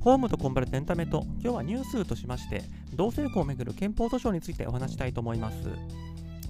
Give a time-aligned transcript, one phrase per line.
[0.00, 2.62] ホームとコンバルエンタメと今日はニュースとしまして
[2.94, 5.68] 同性婚をめぐる憲法訴訟についてお話したいと思います。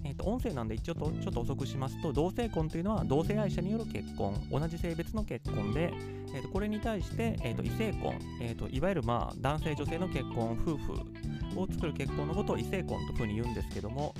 [0.04, 5.92] えー、と音声なんで一応とちょっと補足しますと同性婚というのは同性愛者による結婚同じ性別の結婚で、
[6.32, 10.92] えー、とこれに対して、えー、と異性婚、えー、といわゆるまあ男性女性の結婚夫婦
[11.60, 14.14] を作る結婚のことを異性婚というふうに言うんですけども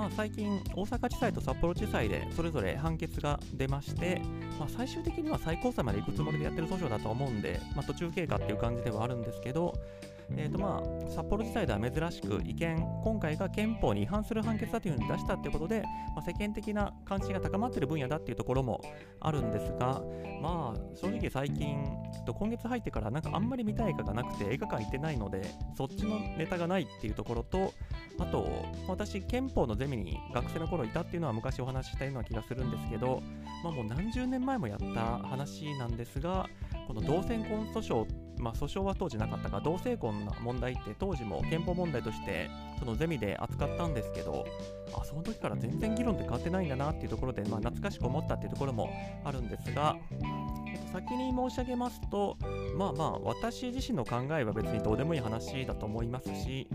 [0.00, 4.22] まあ、最近、大阪地裁と札幌地裁でそれぞれ判決が出まして、
[4.58, 9.74] まあ、最終的には最高裁まで行くつもりでやってる訴訟だと思うんで、まあ、途中経過っていう感じではあるんですけど、
[10.36, 15.82] えーとまあ、札幌地裁では珍しく違憲、今回が憲法に違反する判決だというふうに出したということで、
[16.14, 18.80] まあ、世間的な関心が高まっている分野だっていうところも
[19.20, 20.02] あるんですが、
[20.40, 21.84] まあ、正直最近
[22.26, 25.42] と、今月入ってからなんかあんまり見たい映画がなくて映画館行ってないので、
[25.76, 27.72] そっちのネタがないっていうところと、
[28.18, 28.46] あと、
[28.88, 33.22] 私、憲法のゼミに学生の頃いたっていうのは昔お話ししたような気がするんですけど、
[33.64, 36.46] まあ、もう何十年前もやった話なんですが、
[36.86, 42.50] この同性婚訴訟、まあ、訴訟は当時なかったが、同性婚の問題って当時も憲法問題として
[42.80, 44.46] そのゼミで扱ったんですけど、
[44.92, 48.90] あその時から全然議論って変わってないんだなっていうところで、まあ、懐かしく思ったっていうところも
[49.24, 49.96] あるんですが、
[50.92, 52.36] 先に申し上げますと、
[52.76, 56.68] まあまあ、私自身の考えは別にどうでもいい話だと思いますし、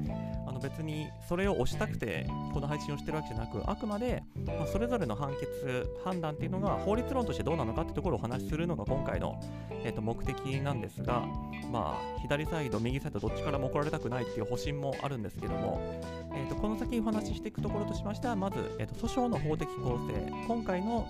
[0.48, 9.40] あの別にそれを押したくてこの配信をしてるわけじゃなく、あくまで、まあ、それぞれの判決、判断っていうのが法律論としてどうなのかっていうところをお話しするのが今回の、
[9.84, 11.26] えー、と目的なんですが、
[11.72, 15.95] まあ、左サイド、右サイド、どっちからも怒られたくないっていう保身もあるんですけども、
[16.36, 21.08] えー、とこの先お話ししていくところとしましては、まず、えー、と訴訟の法的構成、今回の、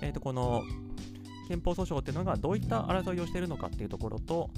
[0.00, 0.62] えー、とこの
[1.50, 4.50] 憲法訴訟っていうのがどういった争いをしているのかっていうところと、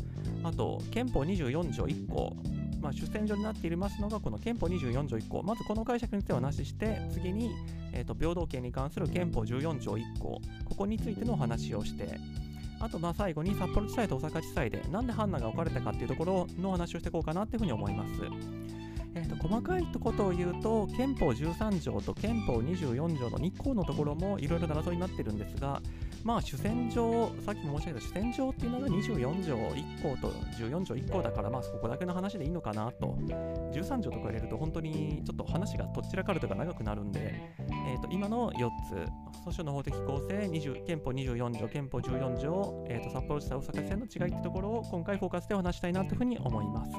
[0.42, 2.36] あと、憲法24条1項、
[2.82, 7.50] まあ、主戦場になっていますのが、この憲法24条1項、まずこの解釈についてはなしして、次に、
[7.94, 12.20] えーと、平等権に関する憲法14条1項、ここについてのお話をして、
[12.78, 18.10] あとまあ最後に札幌地裁と大阪地裁でなんで判断が分かれたかっていうところのお話をしていこうかなっていうふうに思います。
[19.14, 25.82] えーと、細かいことを言うと憲法13条と憲法24条の2項のところもいろいろな謎になってるんですが
[26.24, 33.16] まあ主戦場さっきも申し上げた主戦場っていうのが24条1項と14条1項だからまあここだけの話でいいのかなと
[33.72, 37.20] 13条とか入れると本当にちょっと話がとっちらかるというか長くなるんで、
[37.88, 38.94] えー、と今の4つ
[39.46, 46.92] 訴訟の法的構成20憲法24条憲法14条、えー、と札幌地裁大阪地裁の違いってところを今回フォーカスでお話したいなというふうに思います。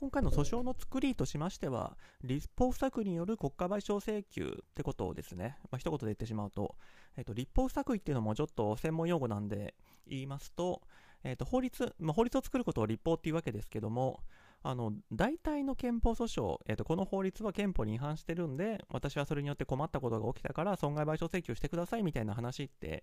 [0.00, 6.76] 今回の訴訟の作りとしましては、立法不作為による国家賠償請求ってことをですね、まあ、一言で言ってしまうと、
[7.16, 9.74] えっと、立法不作為っていうのもちょっと専門用語なんで
[10.06, 10.82] 言いますと、
[11.24, 14.20] えっと、法律、まあ、法律を作ることを立法っていうわけですけども、
[14.62, 23.02] あの大体の憲法訴訟、えーと、この法律は憲法に違反してるんで、私はそれによって困ったことが起きたから損害賠償請求してくださいみたいな話って、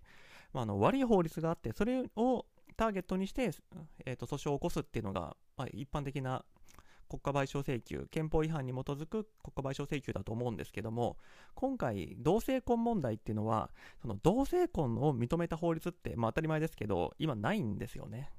[0.53, 2.45] まあ、あの悪い法律があって、それを
[2.77, 3.51] ターゲットにして、
[4.06, 6.44] えーと、訴訟を起こすっていうのが、まあ、一般的な
[7.18, 11.18] 国家賠償請求、憲法違反に基づく国家賠償請求だと思うんですけども、
[11.53, 13.70] 今回、同性婚問題っていうのは、
[14.02, 18.31] その同性婚を認めた法律って、まあ、当たり前ですけど、今ないんですよね。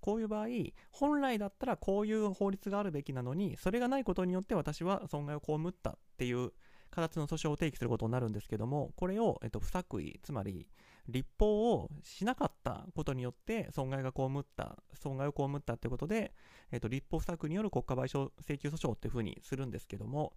[0.00, 0.46] こういう場合、
[0.90, 6.52] 本来だったらこういう法律があるべきなのに、それがないことによって私は損害を被ったっていう
[6.90, 10.68] 形の訴訟を提起することになるんですけども、これを、えっと、不作為、つまり、
[11.08, 16.32] 立法をしなかったことによって損害が被った、損害を被ったということで、
[16.70, 20.32] えっと、立法不作による国家賠償請求訴訟っていうふうにするんですけども、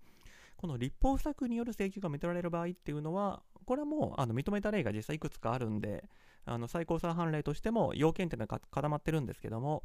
[0.57, 6.05] この立法不作による請求が認められる場合っていうのは、これはもうあの認めた例が実際いくつかあるんで、
[6.45, 9.83] あの最高裁判例としても要件っていうのが固まってるんですけども、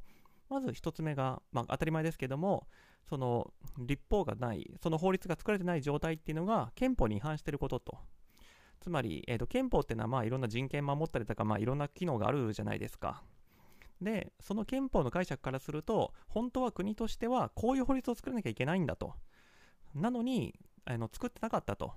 [0.49, 2.67] まず1つ目が、まあ、当たり前ですけども、
[3.09, 7.99] その立法がない、その法律が作られてない状態っていうのが憲法に違反していることと。
[8.81, 13.23] つまり、えーと、憲法っていうのはまあいろんな人権守ったりとか、まあ、いろんな機能があるじゃないですか。
[14.01, 19.15] で、その憲法の解釈からすると、本当は国としてはこういう法律を作らなきゃいけないんだと。
[19.95, 20.55] なのに、
[20.85, 21.93] あの作ってなかったと。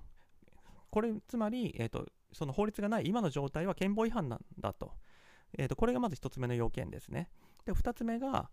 [0.90, 4.94] これ、つまり、えーと、その法律がない今の状態は憲法違反なんだと。
[5.58, 7.30] えーと、これがまず1つ目の要件ですね。
[7.66, 8.50] で、2つ目が、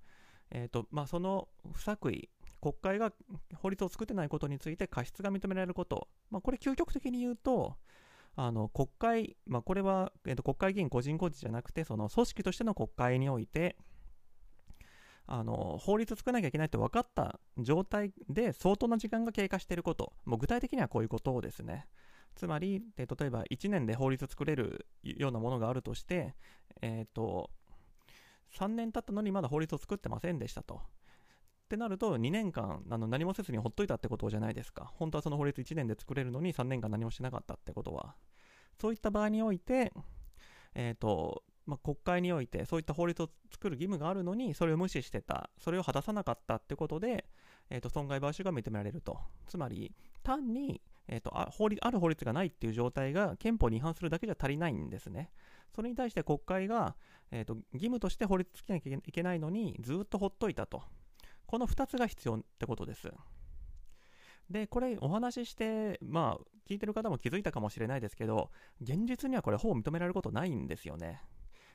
[0.50, 2.28] えーとまあ、その不作為、
[2.60, 3.12] 国会が
[3.56, 7.76] 法律を作ってないことについて過失が認められること、まあ、これ究極的に言うと、
[8.36, 13.76] あの国会、まあ、これは、えーと、国会議員個人個人じゃなくて、その組織としての国会において、
[15.30, 21.86] あの法律作らなきゃいけないって分かった状態で相当な時間が経過していること、もう具体的にはこういうことをですね、
[22.34, 26.34] つまり、例えば1年で法律作れるようなものがあるとして、
[26.80, 27.50] えっ、と、
[28.56, 30.76] 3年経ったのにまだ法律を作ってませんでしたと。
[30.76, 34.90] ってなると、2年間あの何もせずにほっといたってことじゃないですか。
[34.94, 38.14] 本当はその法律1年で作れるのに3年間何もしなかったってことは。
[38.80, 39.92] そういった場合において、
[40.74, 47.26] えーとまあ、国会においてそういった法律を作る義務があるのにそれを無視してたそれを果たさなかったってことで、
[47.68, 55.30] えー、と損害賠償が認められるとつまり単に、えーと、あ法律ある法律がないっていう状態が憲法に違反するだけじゃ足りないんですね
[55.74, 56.96] それに対して国会が、
[57.30, 60.82] えーと、義務として法律つけなきゃいけないのにずっとほっといたと
[61.46, 63.10] この2つが必要ってことです
[64.50, 68.50] で、これお話しして、まあ、聞いてる方も気づいたかもしれないですけど、
[68.82, 71.22] 現実にはこれ、ほぼ認められることないんですよね。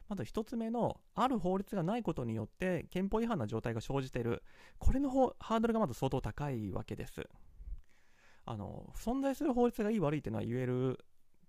[0.09, 4.43] まず1つ目の、ある法律がないことによって憲法違反な状態が生じている。
[4.79, 5.09] これの
[5.39, 7.27] ハードルがまず相当高いわけです。
[8.45, 10.99] あの、存在する法律がいい悪いっていうのは言える、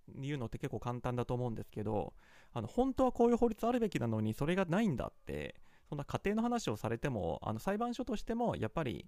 [0.09, 2.15] 言うのって結構簡単だと思うんですけど、
[2.53, 5.57] あの、本当はこういう法律あるべきなのにそれがないんだって、
[5.89, 9.07] そんな家庭の話をされても、あの裁判所としてもやっぱり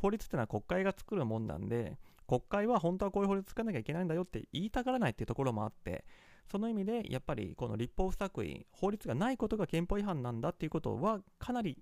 [0.00, 6.04] 法律ってのは国会が作るもんなんで、国会は本当はこういう法律作らなきゃいけないんだよって言いたがらないっていうところもあって、
[6.50, 11.78] その意味でやっぱりこの立法不作為、法律がないことが憲法違反なんだっていうことはかなり、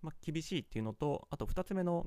[0.00, 2.06] ま厳しいっていうのと、あと2つ目の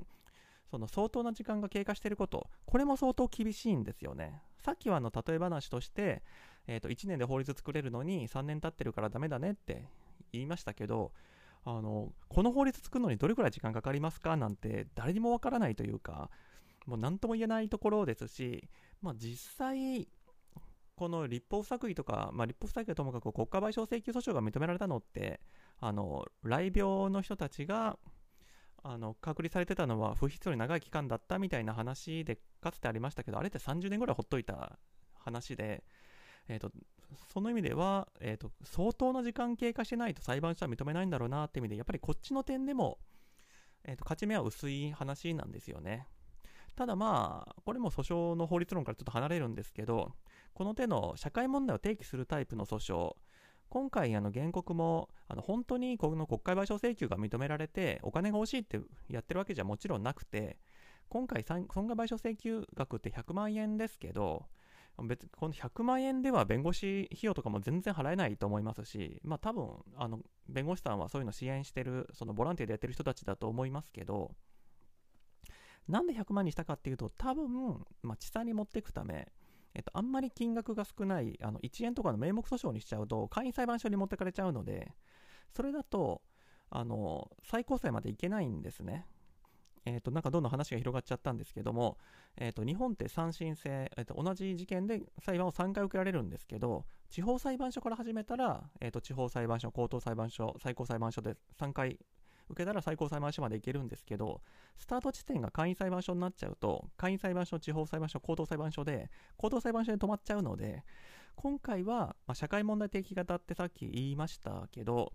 [0.70, 4.42] その相当な時間が経過していること、これも相当厳しいんですよね。
[4.66, 6.24] さっきはあの例え話として、
[6.66, 9.84] えー、と1年で法律作れるのに3年経ってるからダメだねって
[10.32, 11.12] 言いましたけど、
[11.64, 16.30] あのこの法律作るのにどれくらい時間かかりますかなんて誰にもわからないというか
[16.84, 18.68] もう何とも言えないところですし、
[19.02, 20.08] まあ、実際
[20.96, 25.38] この立法不作為とか、まあ、立法不作為はともかく国家賠償請求訴訟が認められたのって
[25.78, 27.98] あの来病の人たちが
[28.88, 34.78] あの隔離されてたのは不必要に長い期間だったみたいな話でかつてありましたけどあれって30年ぐらいほっといた
[35.18, 35.82] 話で、
[36.48, 36.70] えーと
[37.32, 42.98] その意味では、えーと、相当な時間経過してないと裁判所は認めないんだろうなって意味で、やっぱりこっちの点でも、
[43.84, 46.06] えーと、勝ち目は薄い話なんですよね。
[46.74, 50.12] ただまあ、これも訴訟の法律論からちょっと離れるんですけど、
[50.52, 53.14] この手の社会問題を提起するタイプの訴訟、
[53.68, 60.58] 今回、あの原告もあの本当にこの国会賠償請求が認められて、お金が欲しいってやってるわけじゃもちろんなくて、
[61.08, 64.46] 今回、損害賠償請求額って100万円ですけど、
[65.04, 74.34] 別この100万円では弁護士費用とかも全然払えないと思いますし、まあ多分、あの、弁護士さんはそういうの支援してる、そのボランティアでやってる人たちだと思いますけど、
[75.88, 79.30] なんで100万にしたかっていうと、多分、まあ、地裁に持っていくため、
[79.76, 84.90] えっと、あんまり金額が少ない、あの、1円とかの名目訴訟にしちゃうと、簡易裁判所に持ってかれちゃうので、
[85.54, 86.22] それだと、
[86.70, 89.06] あの、最高裁まで行けないんですね。
[89.84, 91.96] えー、となんかどんどん話が広がっちゃったんですけども、
[92.36, 102.00] えー、と日本って三審制、えー、と同じ事件で裁判を3回受けられるんですけど、地方裁判所から始めたら、えー、と地方裁判所、高等裁判所、最高裁判所で3回
[102.48, 104.40] 受けたら最高裁判所まで行けるんですけど、
[104.76, 110.84] スタート地点が簡易裁判所になっちゃうと、簡易裁判所、地方裁判所、高等裁判所で、高等裁判所で止まっちゃうので、
[111.34, 115.12] 今回は、まあ、社会問題提起型ってさっき言いましたけど、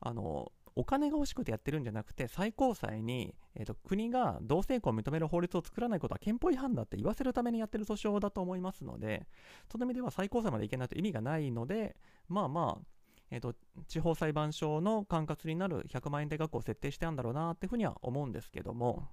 [0.00, 9.26] あのお金が欲しくてやってるんじゃなくて、最高裁に、えーと、国が同性婚を認める法律を作らないことは憲法違反だって言わせるためにやってる訴訟だと思いますので、
[9.70, 11.96] その意味では最高裁までいけないと意味がないので、
[12.28, 12.84] まあまあ、
[13.32, 13.54] えーと、
[13.88, 19.08] 地方裁判所の管轄になる100万円で額を設定してあるんだろうなっていうふうには思うんですけども、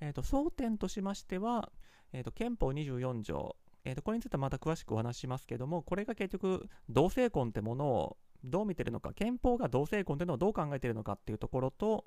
[0.00, 1.72] えーと、争点としましては、
[2.12, 12.04] えーと、憲法24条、えー、とこれについてはまた詳しくお話しますけども、これが結局、同性婚ってものをどう見てるのか、憲法が同性婚というのをどう考えてるのかっていうところと、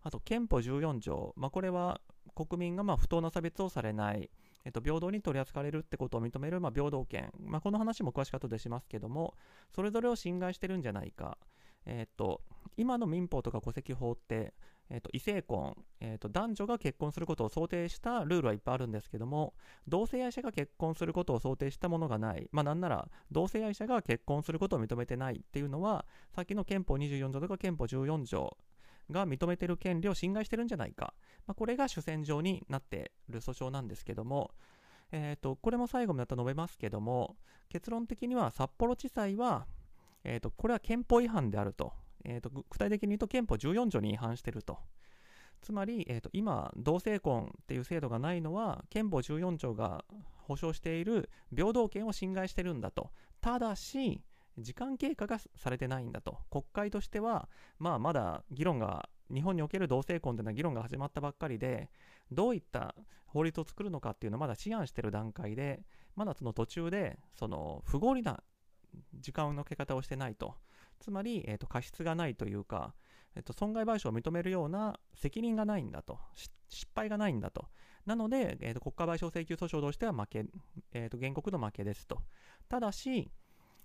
[0.00, 2.00] あと憲法14条、まあ、これは
[2.34, 4.30] 国民がま不当な差別をされない、
[4.64, 9.34] えっと、平等に取り扱われるってことを認めるま平等権、まあ、この話も詳しく後でしますけども、
[9.74, 11.38] それぞれを侵害してるんじゃないか、
[11.86, 12.42] えっと、
[12.76, 14.52] 今の民法とか戸籍法って、
[14.90, 19.54] えーと、異性婚、えーと、男女が結婚することを想定したルールはいっぱいあるんですけども、
[19.86, 28.56] 同性愛者が結婚することを想定したものがない、まあ、なんなら同性愛者が結婚することを認めてないっていうのは、さっきの憲法24条とか憲法14条
[29.10, 31.14] が認めている権利を侵害してるんじゃないか、
[31.46, 34.50] まあ、これが主戦場になっている訴訟なんですけども、
[35.12, 37.36] えーと、これも最後また述べますけども、
[37.68, 39.66] 結論的には札幌地裁は、
[40.24, 41.92] えーとこれは憲法違反であると。
[42.24, 44.78] えーと、具体的に言うと憲法14条に違反していると。
[45.60, 50.04] つまり、えーと、今、同性婚っていう制度がないのは、憲法14条が
[50.36, 53.10] 保障している平等権を侵害してるんだと。
[53.40, 54.22] ただし、
[54.58, 56.38] 時間経過がされてないんだと。
[56.50, 57.48] 国会としては、
[57.78, 61.90] まあ、まだ議論が、日本における同性婚というのは議論が始まったばっかりで、
[62.32, 62.94] どういった
[63.26, 65.84] 法律を作るのかっていうのはまだ思案している段階で、
[66.16, 68.42] まだその途中で、その不合理な
[69.14, 70.54] 時間のけ方をしてないと。
[70.98, 72.94] つまり、えーと、過失がないというか、
[73.36, 76.18] えーと、損害賠償を認めるような責任がないんだと、
[76.68, 77.66] 失敗がないんだと。
[78.06, 80.44] なので、えーと、国家賠償請求訴訟としては負け、
[80.92, 82.22] えー、と原告の負けですと。
[82.68, 83.30] ただし、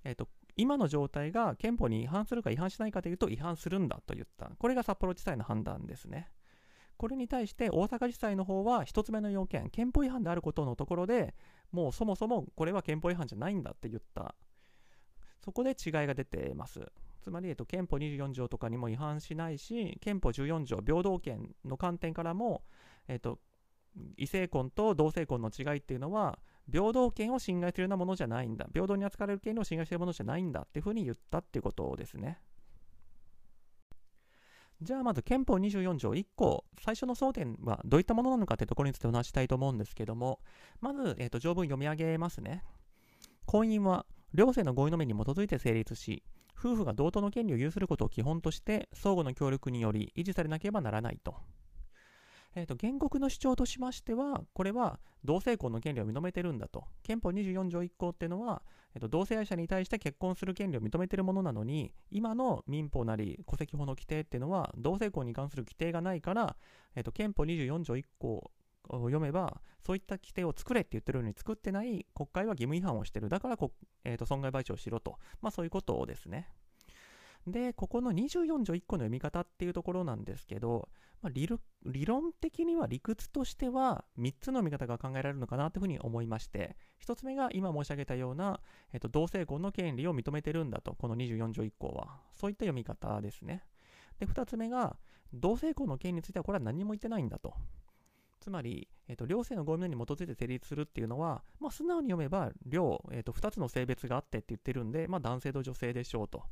[0.03, 4.51] えー、と今の状態が憲法に違反するか違反しないかというと違反するんだと言った。
[4.57, 6.29] これが札幌地裁の判断ですね。
[6.97, 11.33] これに対して大阪地裁の方は1つ目の要件、憲法違反であることのところで
[11.71, 14.35] もうそもそもこれは憲法違反じゃないんだって言った。
[15.43, 16.79] そこで違いが出ています。
[17.21, 22.63] つまり、えっと、憲法24条とかにも違反しないし、憲法14条、平等権の観点からも、
[23.07, 23.39] えっと、
[24.17, 26.39] 異性婚と同性婚の違いっていうのは、
[26.71, 28.67] 平等権を侵害するようなものじゃないんだ。
[28.73, 32.39] 平等に扱われる権利を侵害しているものじゃないんだっていうふうに言ったっていうことですね。
[34.81, 40.39] じゃあまず憲法24条1項、最初の争点はどういったものなのかというところについてお話したいと思うんですけども、
[40.81, 42.63] まず、えーと、条文読み上げますね。
[43.45, 46.23] 婚姻は両性の合意のみに基づいて成立し、
[46.57, 51.35] 夫婦が同等の権利を有することを基本として相互の協力により維持されなければならないと。
[52.55, 56.85] えーと、原告の主張としましては、これは同性婚の権利を認めてるんだと。
[57.01, 58.61] 憲法24条1項っていうのは、
[58.95, 66.55] えーと、同性愛者に対して結婚する権利を認めてるものなのに、今の民法なり戸籍法の規定っていうのは、同性婚に関する規定がないから、
[66.95, 68.51] えーと、憲法24条1項
[68.89, 73.29] を読めば、そういった規定を作れって言ってるのに作ってない国会は義務違反をしてる。
[73.29, 73.57] だから、
[74.03, 75.17] えー、と損害賠償をしろと。
[75.41, 76.49] まあそういうことですね。
[77.47, 80.87] で、ここの24条1個の読み方っていうところなんですけど、
[81.21, 81.49] まあ、理
[81.85, 88.59] 理論的には理屈としては3つの見方が考えられるのかなというふうに思いまして、1つ目が今申し上げたような、
[88.93, 92.19] えっと、同性婚の権利を認めてるんだと、この24条1項は。
[92.35, 93.63] そういった読み方ですね。
[94.19, 94.95] で、2つ目が、
[95.33, 97.55] 同性婚の権利についてはこれは何も言ってないんだと。
[98.43, 106.43] つまり、えーと、両性の合意に基づいて成立するっていうのは、まあ、素直に読めば両、えー、2つの性別があってって言ってるんで、まあ、男性と女性でしょうと。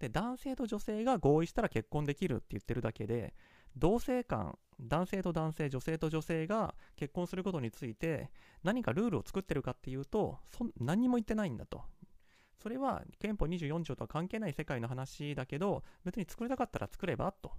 [0.00, 3.34] で、男性と女性が合意したら結婚できるって言ってるだけで、
[3.76, 8.30] 同性間、男性と男性、女性と女性が結婚することについて
[8.64, 11.82] 何かルールを作ってるかっていうと、そ何も言ってないんだと。
[12.62, 17.52] それは憲法24条とは関係ない世界の話だけど、別に作りたかったら作ればと。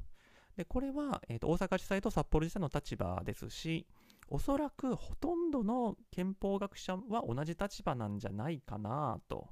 [0.57, 3.85] で、これは、えーと大阪地裁と札幌地裁の立場ですし、
[4.29, 9.49] おそらくほとんどの憲法学者は同じ立場なんじゃないかなと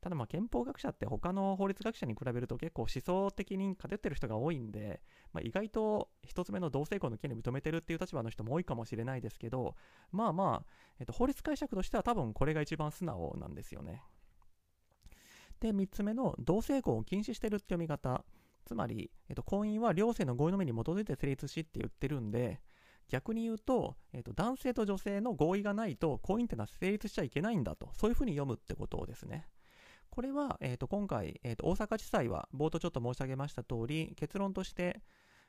[0.00, 5.00] ただまあ憲法学者って他の法律学者に比べると結構思想的に偏ってる人が多いんで、
[5.32, 9.74] まあ、意外と一つ目の同性婚の権利認めてるっていう立場の人も多いかもしれないですけど、
[10.12, 14.02] まあまあ、えっと、法律解釈としては多分これが一番素直なんですよね。
[15.60, 18.24] で、3つ目の同性婚を禁止してるって読み方。
[18.64, 22.60] つまり、えっと、婚姻は両性の合意の目に基づいて成立しって言ってるんで、
[23.08, 29.46] 逆に言うと、えっと、男性と女性の合意がないと婚姻ってのは成立しちゃいけないんだと、そういうふうに読むってことですね。
[30.10, 35.00] これは、えー、と今回、えー、と大阪地裁は冒頭ちょっと申し上げました通り、結論として、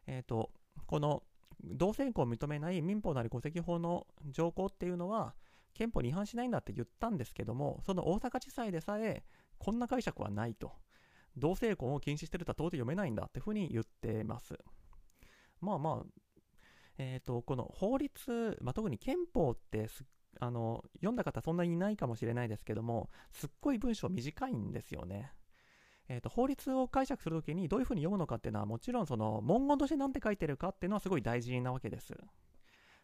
[0.08, 0.52] えー、と
[0.86, 1.24] この
[1.64, 5.34] 同性婚を認めない民法なり戸籍法の条項っていうのは、
[5.74, 9.24] 憲法に違反しないんだって言ったんですけども、その大阪地裁でさえ、
[9.58, 10.72] こんな解釈はないと。
[11.38, 14.58] 同性婚を禁止してるとは到底読めないんだっていうふうに言ってます。
[15.62, 16.06] まあまあ、
[16.98, 20.06] えっ、ー、と、この法律、まあ、特に憲法ってすっ
[20.40, 25.34] あの、読んだ方そんなにいないかもしれないですけども、すっごい文章短いんですよね。
[26.10, 32.16] えーと、法律を解釈するときにどういうふうに読むのかっていうのはもちろんその文言として何て書いてるかっていうのはすごい大事なわけです。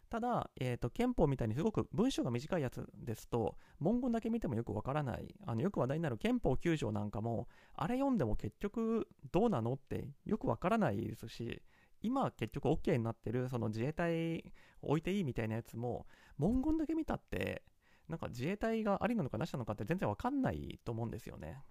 [0.08, 11.60] ただ、えーと、憲法みたいにすごく文章が短いやつですと文言だけ見てもよくわからないあのよく話題になる憲法9条なんかもあれ読んでも結局どうなのってよくわからないですし
[12.06, 14.44] 今結局 OK になってるその自衛隊
[14.80, 16.06] 置いていいみたいなやつも
[16.38, 17.62] 文言だけ見たって
[18.08, 21.62] なんか自衛隊がありなのかなしなのかって全然わかんないと思うんですよね。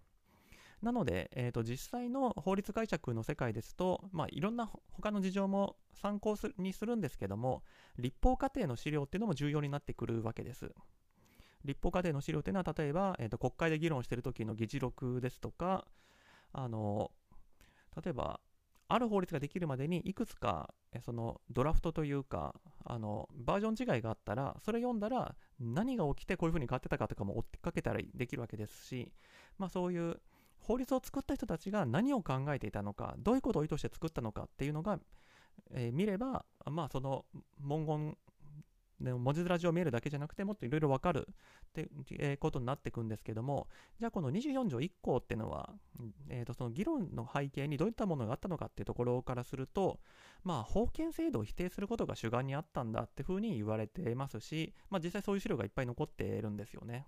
[0.82, 7.64] なので、えー、と実際の法律解釈の世界ですと、まあ、いろんな他の事情も参考にするんですけども、
[7.98, 10.70] 立法過程の資料っていうのも重要になってくるわけです。
[11.64, 15.88] 立法過程の資料っていうのは、例えば、えー、と国会で議論している時の議事録ですとか、
[16.52, 17.10] あの
[18.04, 18.40] 例えば、
[18.88, 20.74] ある法律ができるまでにいくつか
[21.04, 29.12] そのドラフトというかあのバージョン違いがあったらそれ読んだら何が起きてこういうふうに変わってたかとかも追っかけたりできるわけですし、
[29.58, 30.22] まあ、そういう
[30.60, 35.00] 法律を作った人たちが何を考えていたのかどういうことを意図して作ったのかっていうのが、
[35.72, 37.26] えー、見れば、まあ、その
[37.60, 38.18] 文言
[39.00, 43.68] でも文字面上見えるだけじゃなくてもっといろいろ分かるってえことになっていくんですけども
[44.00, 45.70] じゃあこの24条1項っていうのは、
[46.30, 50.00] えー、とその議論の背景にどういったものがあったのかっていうところからすると
[50.44, 57.06] まあ法権制度を否定することが主眼にあったんだっていうふうに言われていますし、まあ、実際そういう資料がいっぱい残っているんですよね。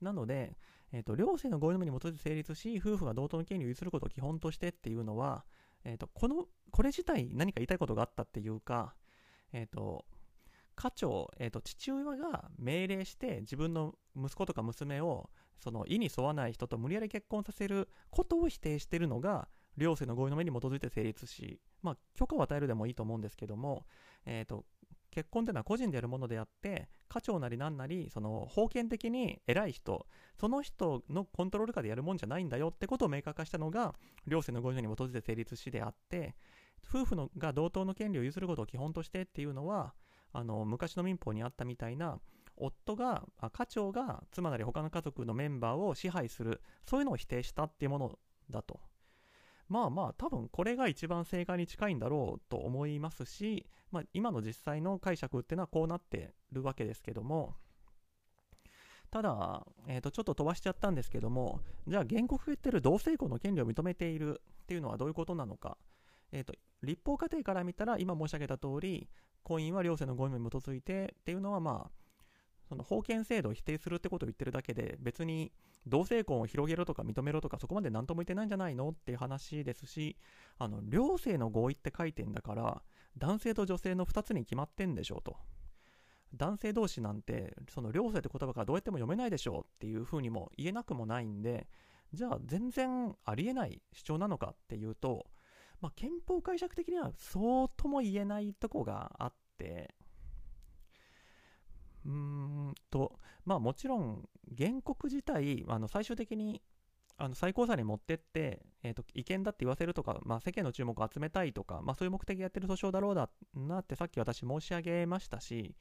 [0.00, 0.56] なので、
[0.92, 5.44] えー、と両性の合意のみに基づいて成立し夫婦が同等の権利を有することを基本としてっていうのは、
[5.84, 8.94] えー、とこのこれ自体何か言いたいことがあったっていうか、
[9.52, 10.04] え、ー、と
[10.74, 23.86] 家長、えーと、父親が命令して自分の息子とか娘をその意に沿わない人と無理やり結婚させることを否定しているのが両性の合意の目に基づいて成立し、まあ、許可を与えるでもいいと思うんですけども、
[24.24, 24.64] えーと、
[25.10, 30.06] 結婚というのは個人でやるものであって、家長なり何なり、その封建的に偉い人、
[30.40, 33.94] その人のコントロール下でやるもんじゃないんだよってことを明確化したのが、
[34.26, 36.34] 両性の合意のに基づいて成立しであって、
[36.88, 39.94] 夫婦のが同等の権利を譲ることを基本としてっていうのは、
[40.34, 42.20] あの昔の民法にあったみたいな、
[42.56, 48.18] 夫が、家長が妻なり他の家族のメンバーを支配する、そういうのを否定したっていうもの
[48.50, 48.80] だと。
[49.68, 57.54] まあまあ、多分これが一番正解に近いんだろうと思いますし、まあ、今の実際の解釈っていうのはこうなってるわけですけども、
[59.10, 65.78] ただ、えー、とちょっと飛ばしちゃったんですけども、じゃあ原告が言ってる同性婚の権利を認めているっていうのはどういうことなのか。
[66.32, 69.08] えーと、立法過程から見たら、今申し上げた通り、
[69.44, 71.90] 婚姻は両性の合意に基づいてっていうのは、まあ、
[72.68, 75.52] その封建制度を否定するってことを言ってるだけで、別に
[75.86, 80.16] 同性婚を広げろとか認めろとかそこまで何とも言ってないんじゃないのっていう話ですし、
[80.58, 82.82] あの、両性の合意って書いてんだから、
[83.18, 85.36] 男性と女性の2つに決まってんでしょうと。
[86.34, 91.68] 男性同士なんて、その両性って言葉がどうやっても読めないでしょうっていうふうにも言えなくもないんで、
[92.12, 95.26] じゃあ全然ありえない主張なのかっていうと、
[95.84, 99.94] まあ、憲法解釈的にはそうとも言えないとこがあって、
[102.06, 104.26] うーんと、まあもちろん
[104.56, 106.62] 原告自体、あの最終的に
[107.18, 115.76] あの最高裁に持ってって、えーと、違憲だって言わせるとか、まあ、世間の注目を集めたいとか、まあ、そういう目的でやってる訴訟だろうだなってさっき私申し上げましたし、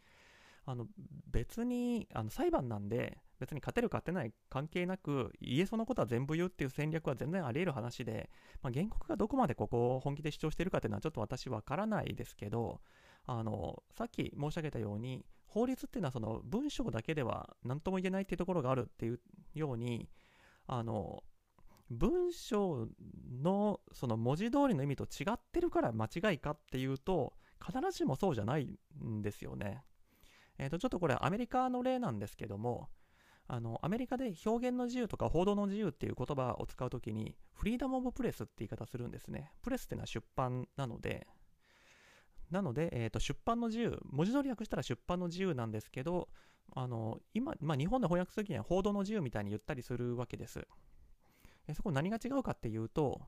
[0.66, 0.88] あの
[1.32, 8.30] 別にあの裁判なんで、別に勝てる勝てない関係なく、言えそうなことは全部言うっていう戦略は全然あり得る話で、
[8.62, 12.80] まあ、原告がどこまでここを本気で主張してるかっていうのはちょっと私わからないですけど、
[13.26, 19.20] あのさっき申し上げたように、法律っていうのはその文章だけでは何とも言えないっていうところがあるっていう
[19.54, 20.10] ように、
[20.68, 21.24] あの、
[21.90, 22.88] 文章
[23.42, 27.34] のその文字通りの意味と違ってるから間違いかっていうと、
[27.64, 29.84] 必ずしもそうじゃないんですよね。
[30.58, 32.90] えっ、ー、と、ちょっとこれアメリカの例なんですけども、
[33.48, 39.52] あの、アメリカで表現の自由とか報道の自由っていう言葉を使うときに、フリーダムオブプレスって言い方するんですね。
[39.62, 41.28] プレスっていうのは出版なので、
[42.52, 46.30] なので、えー、と出版の自由、文字通り訳したら出版の自由なんですけど、
[46.76, 50.66] あの今、まあ、日本で翻訳するときには報道の自由みたいに言ったりするわけです。
[51.68, 53.22] えそこ何が違うかっていうと、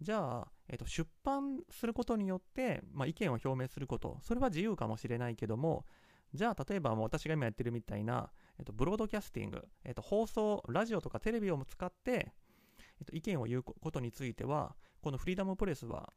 [0.00, 5.84] じゃあ、えー、と出版することによって、まあ、意見を表明すること、それは自由かもしれないけども、
[6.34, 12.32] じゃあ、例えば私が今やってるみたいな、えー、とブロードキャスティング、えー、と放送、ラジオとかテレビを使って、
[13.00, 16.12] えー、と意見を言うことについては、このフリーダムプレスは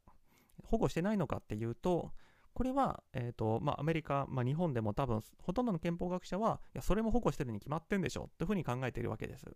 [0.64, 2.12] 保護してないのかっていうと、
[2.54, 9.46] これは、えーとまあ、アメリカ、まあ、日本でも多分ほとんどの憲法学者はいやそれも保護してるに決まってんでしょというふうに考えているわけです。
[9.46, 9.48] い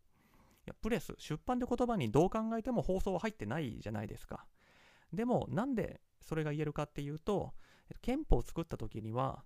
[0.66, 4.46] やプレス、出版って言葉にどう考えても放送は入ってないじゃないですか。
[5.12, 7.52] でもなんでそれが言えるかっていうと、
[8.00, 9.44] 憲法を作った時には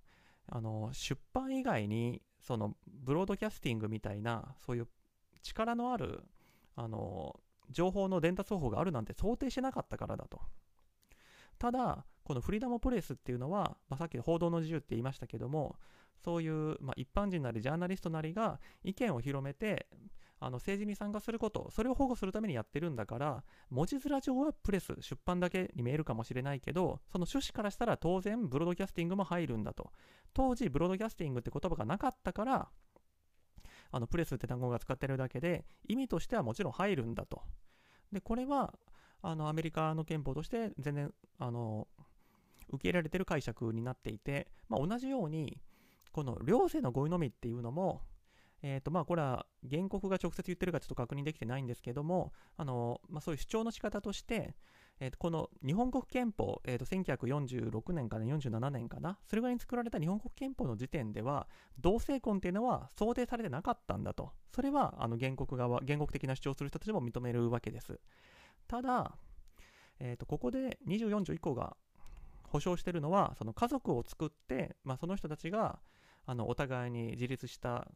[0.51, 4.89] あの出版以外にそのブロードキャスティングみたいなそういう
[5.43, 6.25] 力のある
[6.77, 7.39] あの
[7.71, 10.41] 情報の伝達方法があるなんて想定してなかったからだと。
[11.59, 15.77] ただ、このフリーダムプレスっていうのは、まあ、さっき報道の自由って言いましたけども、
[16.25, 19.87] そういう、まあ、一般人なりジャーナリストなりが意見を広めて、
[20.41, 29.93] あの政治に参加すること、それを保護するためにやってるんだから、文字面上はプレス、出版だけに見えるかもしれないけど、その趣旨からしたら当然ブロードキャスティングも入るんだと。
[30.33, 32.69] 当時、ブロードキャスティングって言葉がなかったから、
[33.93, 37.43] あのプレスって単語が使ってるだけで、意味としてはもちろん入るんだと。
[38.11, 38.73] で、これは、
[39.23, 41.87] あのアメリカの憲法として全然あの
[42.71, 45.61] 受け入れられてる解釈になっていて、まあ、同じように、
[46.13, 48.03] この両性の合意のみっていうのも、
[48.63, 54.55] えーとまあ、これは原告が直接言ってるかちょっと確認できてないんですけども、あのまあ、そういう主張の仕方として、
[55.01, 67.99] えー、とこの日本国憲法、えー、と1946年から47年かな、それぐらいに作られた日本国憲法の時点では、同性婚っていうのは想定されてなかったんだと、それはあの原告側、原告的な主張する人たちも認めるわけです。
[68.69, 69.17] ただ、
[70.01, 71.77] えー、とここで24条以降が
[72.43, 75.79] 保障しているのは、その家族を作って、まあ、その人たちが
[76.27, 77.89] あのお互いに自立した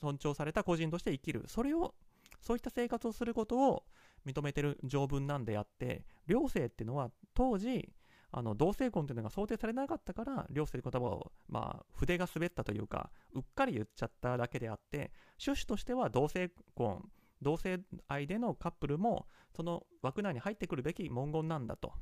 [0.00, 1.94] 尊重された個人として生きる、それを、
[2.40, 3.84] そういった生活をすることを
[4.26, 7.92] 認めてる条文なんであって、両性っていうのは当時、
[8.32, 15.12] あの同性婚っていうのが想定されなかったから、両性という言葉を、まあ、筆が滑ったというか、うっかり言っちゃっただけであって、
[15.44, 17.02] 趣旨としては同性婚、
[17.42, 19.26] 同性愛でのカップルも、
[19.56, 21.92] その枠内に入ってくるべき文言なんだと。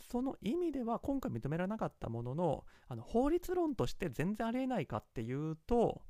[0.00, 6.02] その意味では今回認められなかったものの、あの法律論として全然ありえないかっていうと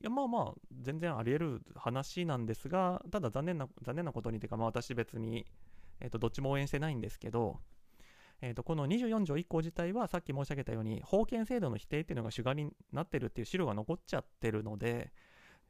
[0.00, 5.46] い、やまあまあ全然あり得る話なんですがただ残念な残念なことにというか、まあ、私別に、
[6.00, 7.60] えー、とどっちも応援してないんですけど、
[8.40, 15.12] えー、とこの24条1項自体はさっき申し上げたように法権制度の否定っていうのが主眼になってるっていう資料が残っちゃってるので、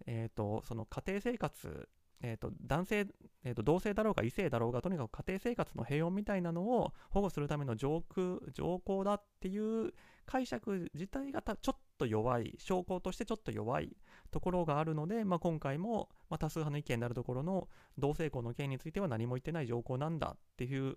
[0.07, 1.89] えー、とその家庭生活
[2.23, 3.07] えーと、男性、
[3.45, 9.93] えーと、同性だろうが異性だろうがとにかく家庭生活の平穏みたいなのを保護するための条項条項だっていう
[10.25, 13.97] 解釈自体がたちょっと弱い証拠としてちょっと弱い
[14.31, 20.97] ところがあるので、まあ、今回も、まあ、多数派の意見になるところの同性婚の件については何も言ってない条項なんだっていう、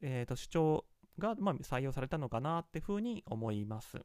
[0.00, 0.84] えーと、主張
[1.18, 3.98] が、まあ、採用されたのかなっていうふうに思います。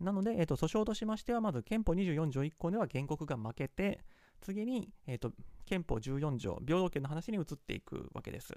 [0.00, 4.00] なので、えー、と訴訟としましてはまず憲法24条1項では原告が負けて
[4.42, 5.32] 次に、えーと、
[5.64, 8.54] 憲法14条、平等権の話に移っていくわけです。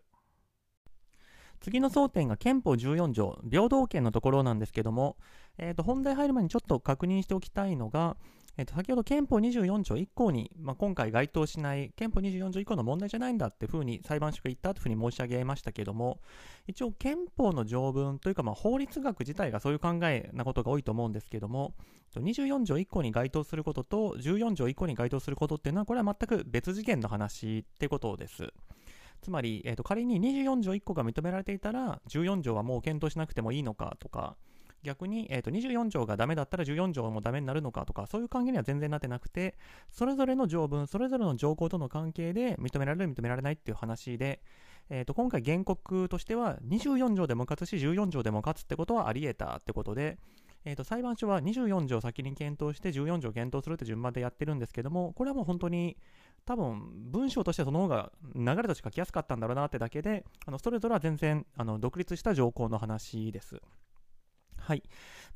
[1.62, 5.15] 次の争点が憲法14条、平等権のところなんですけども、
[5.58, 8.17] えー、と本題入る前にちょっと確認しておきたいのが、
[8.58, 16.20] えー、と先ほど憲法24条1項に、まあ、今回該当しない憲法24条1項の問題じゃないんだっていうふうに裁判所が言ったというふうに申し上げましたけども
[16.68, 21.74] 一応憲法の条文というかまあ法律学自体がそういう考えなことが多いと思うんですけども
[22.15, 28.54] 24条1項に該当することと14条1項に該当することっていうのはこれは全く別次元の話ってことです。
[29.22, 34.36] つまり、えー、と仮に24条1項が認められていたら14条はもう検討しなくてもいいのかとか
[34.86, 39.58] 逆に、えー、と24条がダメだったら14条もダメになるのかとか、そういう関係には全然なってなくて、
[39.91, 44.39] それぞれの条文、それぞれの条項との関係で認められる、認められないっていう話で、
[44.89, 50.17] えー、と今回原告としては24条でも勝つし14条でも勝つってことはあり得たってことで、
[50.63, 55.98] えー、と裁判所は24条先に検討して14条検討するって順番でやってるんですけどもこれはもう本当に
[56.45, 63.60] 多分文章としてその方が流れとして書きやすかったんだろうなってだけであのそれぞれは全然あの独立した条項の話です。
[64.65, 64.82] はい。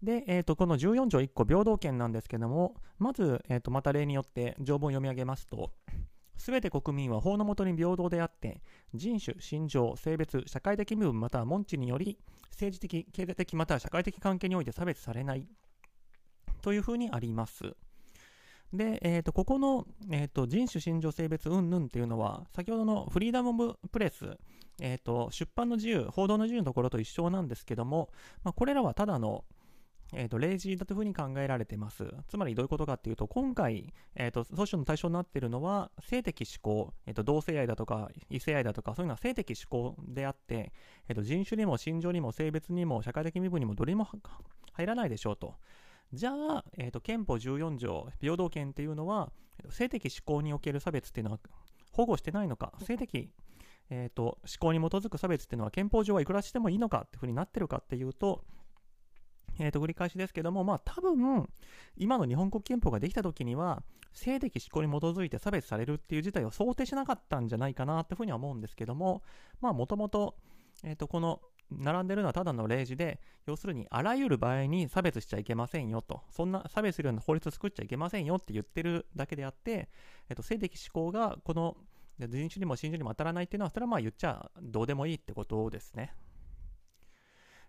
[0.01, 5.71] で、えーと、この14条1個平等権なんですけども、まず、えーと、また例によって条文を読み上げますと、
[6.35, 8.63] すべて国民は法のもとに平等であって、
[8.95, 12.17] 人種、信条、性別、社会的身分または門地により、
[12.49, 15.47] 政治的、経済的または社会的関係において差別されない
[16.63, 17.75] というふうにあります。
[18.73, 24.37] で、えー、とここの、えー、と人種、信条、性別、うんぬんっていうのは、先ほどのフリーダム・オブ・プレス、
[24.79, 28.09] えー、と出版の自由、報道の自由のところと一緒なんですけども、
[28.43, 29.43] まあ、これらはただの、
[30.13, 32.05] えー、と例示だというふうに考えられています。
[32.27, 40.73] つまりどういうことかっていうと、今回、えー、と訴訟の対象になっているのは、性的指向、えー、と同性愛だとか異性愛だとか、そういうのは性的指向であって、
[41.07, 44.07] えー、と人種にも信条にも性別にも社会的身分にもどれも
[44.73, 45.55] 入らないでしょうと。
[46.11, 49.31] じゃあ、えーと、憲法14条、平等権っていうのは、
[49.69, 51.39] 性的指向における差別っていうのは
[51.91, 53.29] 保護してないのか、性的、
[53.89, 58.43] えーと、思考に基づく差別っていうのは憲法上はいくらしてもいいのかっていうふうになってるかっていうと、
[59.59, 61.49] えーと、繰り返しですけども、まあ多分、
[61.97, 69.21] 今の日本国憲法ができた時には、性的思考に基づいて差別されるっていう事態を想定しなかったんじゃないかなっていうふうには思うんですけども、
[69.61, 70.35] まあもともと、
[70.83, 71.41] えっ、と、この
[71.71, 79.89] 並んでるのはただの例示で、要するにあらゆる場合に差別しちゃいけませんよと、そんな差別するような法律を作っちゃいけませんよって言ってるだけであって、
[80.29, 81.77] えっと、性的思考がこの
[82.19, 86.13] 人種にも信条にも当たらないっていうのは、それはまあ言っちゃどうでもいいってことですね。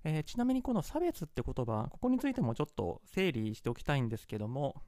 [0.03, 4.83] えー、ちなみにこの差別って言葉、ここについてもちょっと整理しておきたいんですけども、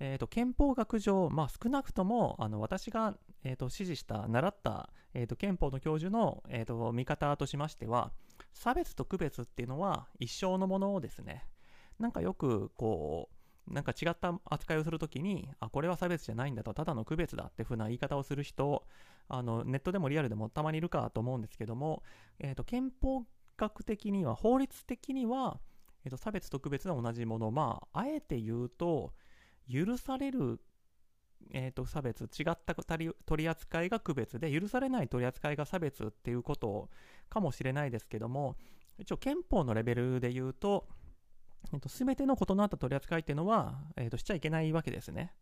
[0.00, 8.10] えーと、憲法学上、まあ、少なくともあの私が、えーと、指示した、習った、えーと、憲法の教授の、えー、と見方としましては、
[8.54, 11.46] 差別と区別っていうのは一生のものですね。
[11.98, 13.28] なんかよくこ
[13.68, 18.86] う、なんか違った扱いをするときに、あ、これは差別じゃないんだと、ただの区別だっていう風な言い方をする人、
[19.28, 22.02] あのネットでもリアルでもたまにいるかと思うんですけども、
[22.40, 23.24] えー、と憲法
[23.58, 25.60] 学的には、法律的には、
[26.04, 29.12] えー、と差別と区別は同じもの、まあ、あえて言うと、
[29.70, 30.60] 許される、
[31.52, 36.88] えーと、差別、違った取り扱いが区別で、許されない取り扱いが差別っていうこと
[37.28, 38.56] かもしれないですけども、
[38.98, 40.88] 一応憲法のレベルで言うと、
[41.72, 45.32] えーと、全ての異なった取り扱いっていうのは、えーと、しちゃいけないわけですね。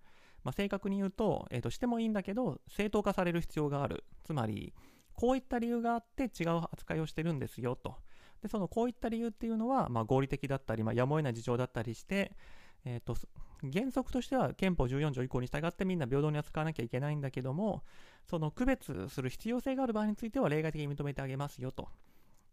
[0.45, 4.05] まあ、正確に言うと,、えー、と、してもいいんだけど、正当化される必要がある。
[4.25, 4.73] つまり、
[5.15, 7.97] こういった理由があって違う扱いをしてるんですよと。
[8.41, 12.37] で、そのこういった理由っていうのは、まあ、合理的だったり、まあ、やむを得ない事情だったりして、
[12.85, 13.17] えーと、
[13.63, 17.83] 原則としては憲法14条以降に従ってみんな平等に扱わなきゃいけないんだけども、
[18.25, 21.89] その区別する必要性がある場合については例外的に認めてあげますよと。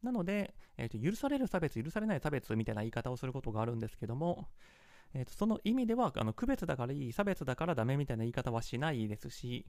[0.02, 4.48] なので、えーと、許される差別、許されない差別みたいな言い方をすることがあるんですけども、
[5.13, 9.65] えーと、その意味ではあの区別だからいい、差別だからダメみたいな言い方はしないですし、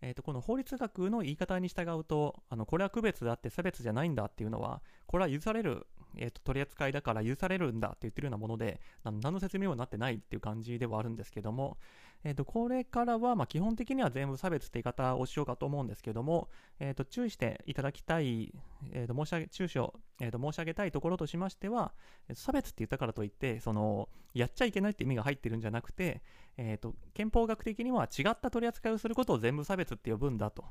[0.00, 11.78] えーと、この法律学の言い方に従うと、あのこれは区別だって差別じゃないんだっていうのは、これは許される、えーと、取り扱いだから許されるんだって言ってるようなもので、何の説明もなってないっていう感じではあるんですけども、
[12.24, 16.48] えーと、これからはま基本的には全部差別って言い方をしようかと思うんですけども、
[16.80, 18.52] えーと、注意していただきたい、
[18.90, 21.92] えー、と申し上げ注視を、えー、と申し上げたいところとしましては、
[22.34, 26.22] 差別って言ったからといってそのやっちゃいけないって意味が入ってるんじゃなくて、
[26.56, 30.64] えー、と憲法学的には違った取り扱いをすることを全部差別って呼ぶんだと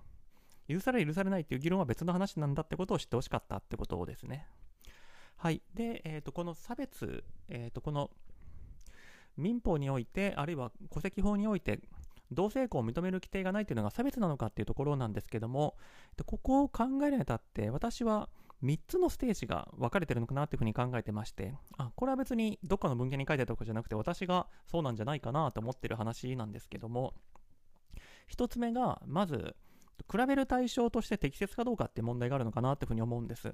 [0.68, 4.48] 許され許されないっていう議論は別の話なんだってことを知ってほしかったってことですね。
[5.38, 5.62] はい。
[5.74, 8.10] で、えー、とこの差別、えー、とこの
[9.38, 11.80] 民法において、あるいは戸籍法において、
[12.32, 15.76] 同性婚を認める規定がないというのが差別なのかっていうところなんですけども、
[16.26, 18.30] ここを考えるにあたって、私は
[18.64, 27.14] 3つのステージが分かれてるのかなっていうふうに考えてまして、あ、これは別にどっかの文献に書いてあるとかじゃなくて、私がそうなんじゃないかなと思ってる話なんですけども、
[28.36, 29.56] 1つ目が、まず、
[30.12, 33.54] 比べる対象として適切かどうかっていう問題があるのかなっていうふうに思うんです。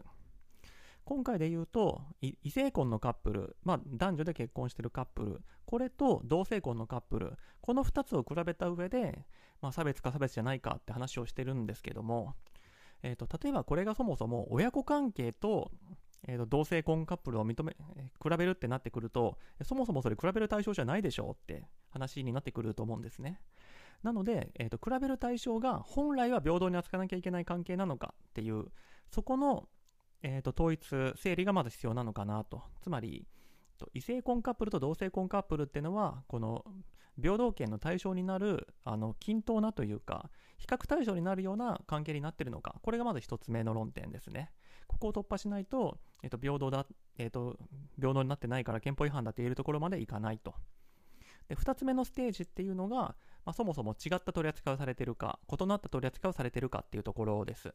[1.06, 9.26] 今回で言うと、異性婚のカップル、まあ、男女で結婚しているカップル、これと同性婚のカップル、この2つを比べた上で、
[9.62, 12.36] まあ、差別か差別じゃないかって話をしてるんですけども、
[13.02, 15.72] えーと、例えばこれがそもそも親子関係と,、
[16.28, 17.76] えーと同性婚カップルを認め
[18.22, 23.42] 比べるってなってくると、そもそもそれ比べる対象じゃないでしょうって話になってくると思うんですね。
[24.04, 28.66] なので、えーと、比べる対象が本来は平等に扱わなきゃいけない関係なのかっていう、
[29.10, 29.68] そこの、
[30.24, 32.64] えーと、統一、整理がまず必要なのかなと。
[32.82, 33.28] つまり、
[33.94, 36.66] 異性婚カップルと同性婚カップルっていうのは、この
[37.22, 44.52] 平等権の対象になる、あの均等なというか、比較対象になるような関係になってるのか、これがまず一つ目の論点ですね。
[44.88, 47.58] ここを突破しないと、えっ、ー、と、平等だ、えっ、ー、と、
[47.98, 50.56] 平等になってないから憲法違反だって言えるところまでいかないと。
[51.50, 57.74] で、二つ目のステージっていうのが、まあ、そもそも違った取り扱いをされてるか、異なった取り扱いをされてるかっていうところです。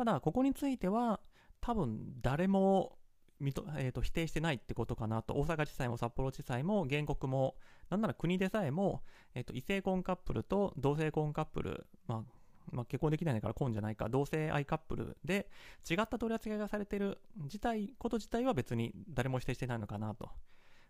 [0.00, 1.20] ただ、ここについては、
[1.60, 2.96] 多分誰も
[3.78, 7.54] えーと、否定してないってことかなと、大阪地裁も札幌地裁も原告も、
[7.90, 9.02] なんなら国でさえも、
[9.34, 12.22] えーと、異性婚カップルと同性婚カップル、まあ
[12.70, 15.50] まあ、結婚できないから婚じゃないか、同性愛カップルで
[15.90, 20.30] 違った取り扱いがされてる自体、こと自体は別に誰も否定してないのかなと。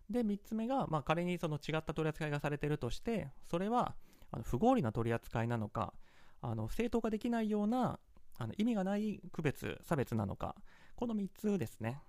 [0.09, 3.93] で、3つ目が、まあ、仮にその違った取り扱いがされてるとして、それは
[4.31, 5.93] あの不合理な取り扱いなのか、
[6.41, 7.99] あの正当化できないような
[8.37, 10.55] あの意味がない区別、差別なのか、
[10.95, 12.01] この3つですね。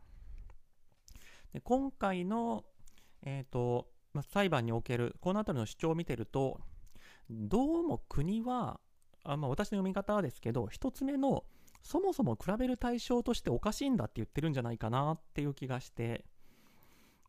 [1.53, 2.65] で今回の、
[3.23, 6.61] えーとまあ、裁判におけるこの辺りの主張を見てると、
[7.31, 8.81] どうも国は、
[9.25, 11.45] あまあ、私の読み方はですけど、1つ目の
[11.83, 16.25] そもそも比べる対象としておかしいんだって言ってるんじゃないかなっていう気がして、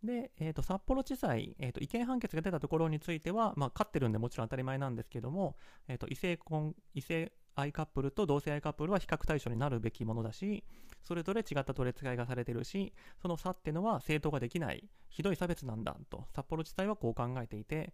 [0.04, 5.56] で、えーと、札幌地裁、えーと、違憲判決が出たところについては、まあ、勝ってるんでもちろん当たり前なんですけども、
[5.88, 10.64] えーと、異性婚異性愛カップルと同性愛カップルは比較対象になるべきものだし、
[11.04, 17.94] それぞれ違った取り扱いがされてるし、その差ってのは正当ができない、ひどい差別なんだと、札幌地裁はこう考えていて、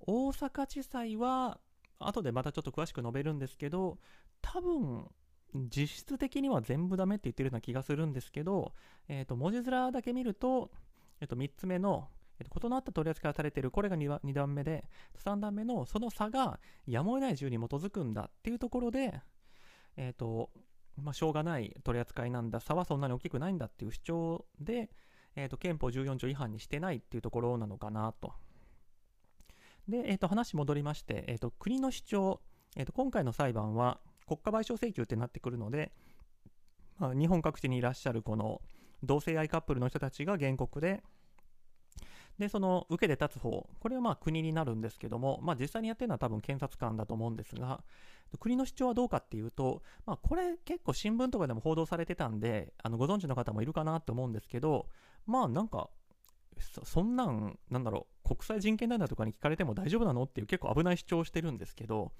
[0.00, 1.58] 大阪地裁は、
[1.98, 3.98] 後でまたちょっと詳しく述べるんですけど、
[4.40, 5.08] 多分、
[5.54, 8.74] 実質的には全部ダメって言ってるような気がするんですけど、
[9.08, 10.70] えー、と文字面だけ見ると、
[11.20, 12.08] えっと、3つ目の、
[12.44, 14.84] 異なった取り扱いされている、これが 2, 2段目で、
[15.24, 19.20] 3段目のその差がやむを得ない自由に基づくんだっていうところで、
[19.96, 20.50] えっと、
[21.02, 24.90] まあ、しょうがない取り扱いなんだ、差はそんなに大きくないんだっていう主張で、
[25.36, 28.32] えっと、憲法14条違反にしてないっていうところなのかなと。
[29.88, 32.40] で、えっと、話戻りまして、えっと、国の主張、
[32.76, 35.92] えっと、今回の裁判は国家賠償請求ってなってくるので、
[36.98, 38.60] まあ、日本各地にいらっしゃるこの、
[39.02, 41.02] 同性愛カップルの人たちが原告で、
[42.38, 47.82] で、その受けて立つ方、これはまあ国になるんですけども、まあ実際にやってるのは多分検察官だと思うんですが、
[48.38, 54.86] 国の主張はどうかっていうと、まあこれ結構新聞とかでも報道されてたんで、あのご存知の方もいるかなって思うんですけど、
[55.26, 55.90] まあなんか、
[56.84, 62.12] そんなん、なんだろう、国際人権団体とかに聞かれても大丈夫なのっていう結構危ない主張をしてるんですけど、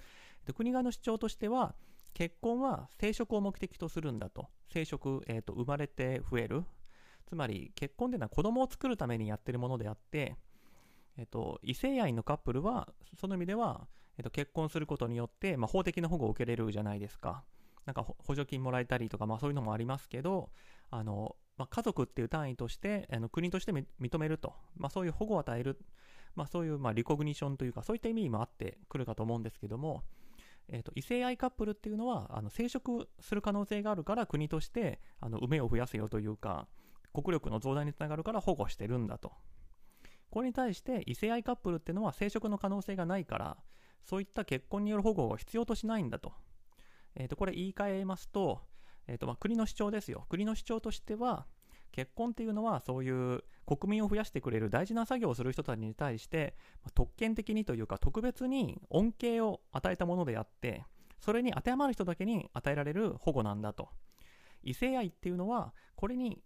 [0.55, 1.75] 国側の主張としては、
[2.13, 4.47] 結婚は生殖を目的とするんだと。
[4.71, 6.63] 生殖、えーと、生まれて増える。
[7.29, 10.35] つまり結婚というのは子供を作るためにやってるものであって、
[11.17, 12.89] えーと、異性愛のカップルは
[13.19, 13.87] その意味では、
[14.17, 17.43] えーと、結婚することによって、まあ、法的な保護を受けれるじゃないですか。
[17.85, 20.49] なんか補助金もらえたりとか、まあ、そういうのもありますけど、
[20.89, 25.77] あのまあ、家族っていう単位としてあの国として認めると、まあ、そういう保護を与える、
[26.35, 30.03] まあ、そういうまあリコグニションというかそういった意味もあってくるかと思うんですけども、
[30.69, 36.67] えーと、異性愛カップルっていうのはあの生殖する可能性があるから国としてあの梅を増やせよというか
[37.13, 39.31] 国力の増大につながるから保護してるんだと。
[40.29, 43.57] これに対して異性愛カップルっていうのは生殖の可能性がないから
[44.03, 46.33] そういった結婚による保護を必要としないんだと,、
[47.15, 48.61] えーと、これ言い換えますと,、
[49.07, 50.25] えーとまあ、国の主張ですよ。
[50.29, 51.47] 国の主張としては
[51.91, 56.55] 結婚っていうのはそういう国民を増やしてくれる大事な作業をする人たちに対して
[56.93, 60.85] 特権的にというか特別に恩恵を与えたものであって
[61.19, 63.89] それに当てはまる人だけに与えられる保護なんだと。
[64.61, 66.41] 異性愛っていうのはこれに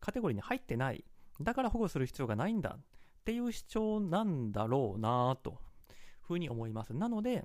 [0.00, 1.04] カテゴリーに入ってない。
[1.40, 2.84] だから保護する必要がないんだっ
[3.24, 5.58] ていう主張なんだろうなと
[6.20, 6.94] ふうに思います。
[6.94, 7.44] なので、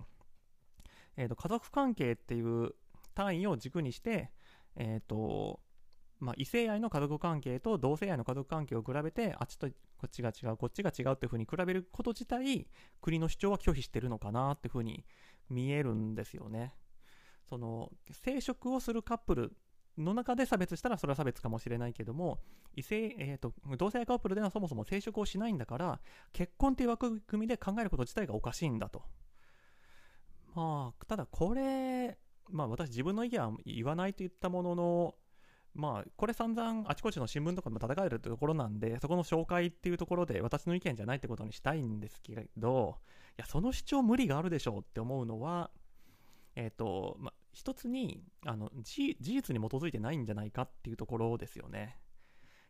[1.17, 2.75] えーと、家族関係っていう
[3.13, 4.31] 単位を軸にして
[4.75, 5.61] え、ー、と
[6.19, 9.73] まあ、異性愛の家族関係と同性愛の家族関係を比べてあっちとこ
[10.07, 12.67] っちが違うこっちが違うっていうふうに比べること自体
[13.01, 15.05] 国の主張は拒否してるのかなっていうふうに
[15.49, 16.73] 見えるんですよね。
[17.47, 19.55] その生殖をするカップル
[19.97, 22.39] の中で差別したらそれは差別かもしれないけども
[22.75, 25.99] 異性、えーと、同性愛カップルではそもそも生殖をしないんだから
[26.33, 29.03] 結婚っていう枠組みで考えること自体がおかしいんだと。
[30.53, 32.17] まあただこれ
[32.49, 35.15] まあ私自分の意見は言わないと言ったものの
[35.75, 42.95] まあ、これ散々あちこちの新聞とかでも叩かれるところなんで、そこの紹介っていうところで私の意見じゃないってことにしたいんですけど、
[43.37, 45.69] いや、その主張無理があるでしょうって思うのは、
[46.55, 51.97] えっ、ー、と、まあ、一つに、あの、事実に基づいてないんじゃないかっていうところですよね。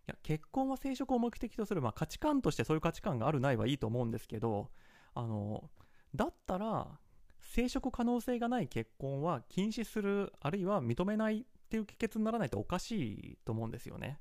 [0.07, 4.69] いや、結婚は生殖を目的とする、まあ、価値観としてそういう価値観があるないはいいと思うんですけど、
[5.15, 5.71] あの、
[6.13, 6.99] だったら、
[7.41, 14.19] 生殖可能性がない結婚は禁止する、あるいは認めないっていう帰結にならないとおかしいと思うんですよね。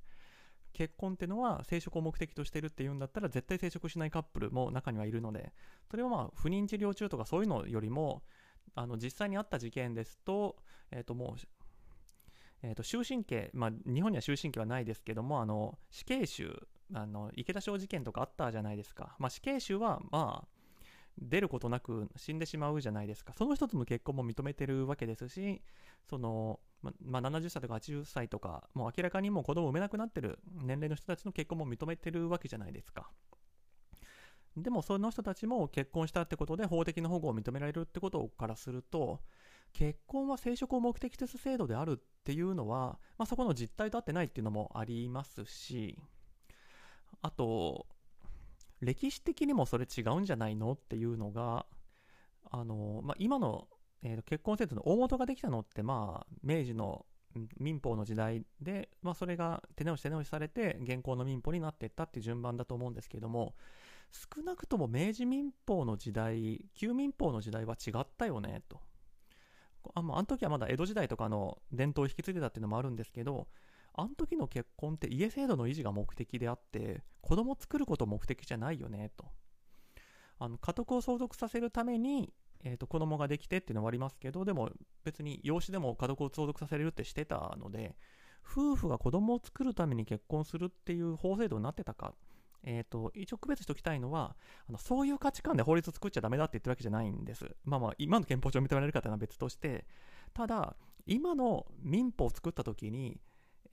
[0.73, 5.53] 結婚ってのは生殖を目的としてるっていうんだったら絶対生殖しないカップルも中にはいるので
[5.89, 8.25] それはまあ不妊治療中とかそういうのよりも
[8.75, 10.57] あの実際にあった事件ですと,、
[10.91, 11.49] えー、ともう
[12.63, 20.49] えー、と終身刑、まあ、日本には終身刑はないですけどもあの死刑囚あの池田翔事件とかあったじゃないですか、まあ、死刑囚はまあ
[21.19, 23.33] 出ることなく死んでしまうじゃないですか。
[23.35, 25.63] その一つの結婚も認めてるわけですし、
[26.09, 33.11] その、ま、あ、70歳とか80歳とか、もう明らかにもう子供を産めなくなってる年齢の人たちの結婚も認めてるわけじゃないですか。
[34.57, 39.21] でもその人たちも結婚したってことで法的な保護を認められるってことからすると、
[39.73, 45.99] 結婚は生殖を目的とする制度であるっていうのは、まあ、そこの実態と合ってないっていうのもありますし、
[47.23, 47.87] あと、
[48.81, 51.67] 歴史的にもそれ違うんじゃないのっていうのが、
[52.51, 53.67] あの、まあ、今の、
[54.03, 57.05] えー、結婚制度の大元ができたのって、まあ、明治の
[57.59, 63.55] 民法の時代で、まあ、それが手直し手直しされて現行の民法になっていったっていう順番だと思うんですけれども
[64.13, 68.81] 少なくとも明治民法の時代旧民法の時代は違ったよねと。
[69.95, 73.49] あ,、あ、の時はまだ江戸時代とかの伝統を引き継いでたっていうのもあるんですけど
[73.93, 79.27] あの時の結婚って家制度の維持が目的であって子供作ること目的じゃないよねと。
[80.39, 82.33] あの家督を相続させるために、
[82.65, 84.71] えーと、子供ができてっていうのもありますけどでも
[85.05, 87.95] 別に養子でも家督を相続させれるってしてたので
[88.45, 92.15] 夫婦が子供を作るために結婚するっていう法制度になってたか
[92.65, 94.37] えーと、一応区別しておきたいのは
[94.69, 97.55] あのそういう価値観で法律を作っちゃダメだって言ってるわけじゃないんです。
[97.65, 99.87] まあまあ今の憲法上認められるかというのは別として。
[100.33, 103.21] ただ今の民法を作った時に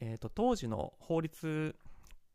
[0.02, 1.76] えーと、当時の法律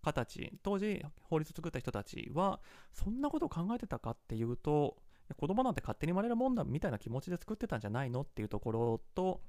[0.02, 2.60] 家たち当時法律を作った人たちは
[2.92, 4.96] そんなことを考えてたかっていうと
[5.36, 9.40] 子供なんて勝手に生まれるもんだみたいな気持ちで作ってたんじゃないのっていうところと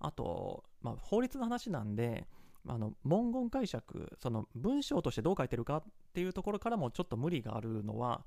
[0.00, 2.26] あと、まあ、法律の話なんで
[2.68, 8.24] あの文言解釈その文章としてどう書いてるかっていうところからもちょっと無理があるのは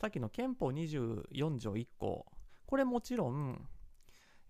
[0.00, 2.26] さっきの憲法24条1項
[2.66, 3.60] これもちろん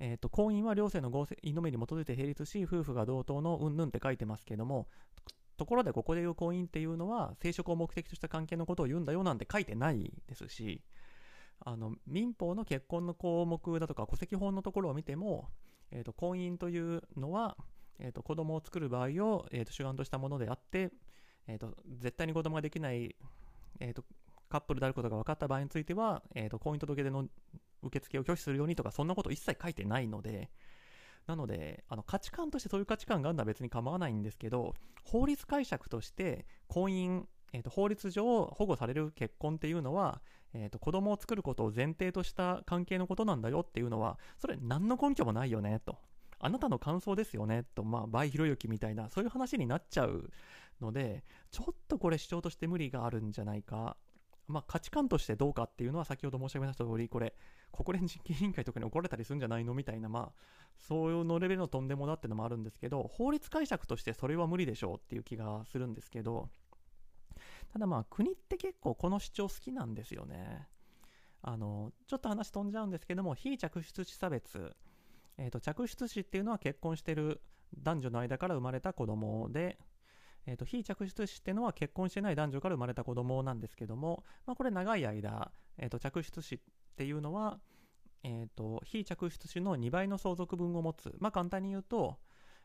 [0.03, 4.89] えーと、婚姻は両性の合意のみに基づいて成立し、夫婦が同等のうんぬんって書いてますけども、
[5.59, 10.83] ところでここで言う婚姻っていうのは、生殖を目的とした関係のことを言うんだよなんて書いてないですし、
[11.63, 15.51] あの民法の結婚の項目だとか戸籍法のところを見ても、
[15.91, 17.59] えーと、婚姻というのは、
[18.01, 20.91] えーと、子供を作る場合を、えー、と主眼としたものであって、
[21.47, 23.15] えー、と絶対に子供ができない、
[23.79, 24.05] えー、と
[24.49, 27.27] カップルであることが分かった場合については、えー、と婚姻届での
[27.83, 30.51] 受付を拒否するようにとか、そんなこと一切書いてないので、
[31.27, 34.75] なので、あの価値観としてそういう価値観があるのは別に構わないんですけど、
[35.05, 37.23] 法律解釈として婚姻、
[37.53, 40.21] えーと、法律上保護される結婚っていうのは、
[40.53, 45.99] えーと、子供を作ることを前提とした関係のことなんだよっていうのは、それ何の根拠もないよねと。
[46.41, 50.31] あなたの感想ですよねと、まあ、倍ひろゆきみたいな、そういう話になっちゃう
[50.81, 53.97] ので、ちょっとこれ主張として無理があるんじゃないか。
[54.49, 57.35] まあ、価値観としてどうかっていうのは先ほど申し上げました通り、これ、
[57.73, 60.41] 国連人権委員会とかに怒られたりするんじゃないのみたいな、まあ、
[60.77, 66.49] そういうのレベルのとんでもだってのもあるんですけど、法律解釈としてそれは無理でしょうっていう気がするんですけど、
[67.73, 70.67] ただまあ、国って結構この主張好きなんですよね。
[71.43, 74.75] あの、ちょっと話飛んじゃうんですけども、非着出子差別。
[75.41, 77.41] え、ー、と、着出子っていうのは結婚してる
[77.79, 79.79] 男女の間から生まれた子供で、
[80.47, 86.59] えーと、非着出子っていうのは結婚してない男女から生まれた子供なんですけども、まあ、これ長い間、えーと、着出子っ
[86.97, 87.59] ていうのは、
[88.23, 92.19] えーと、非着出子の2倍の相続分を持つ、まあ、簡単に言うと,、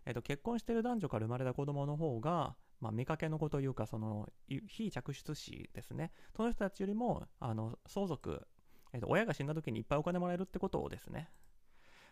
[0.05, 4.27] えー、と結婚してる男女から生まれた子供の方が、まあ、見かけの子というかその
[4.67, 6.11] 非着出子ですね。
[6.35, 8.45] その人たちよりもあの相続、
[8.91, 11.29] えー、と親が死んだ時にいっぱいお金もらえるってことをですね。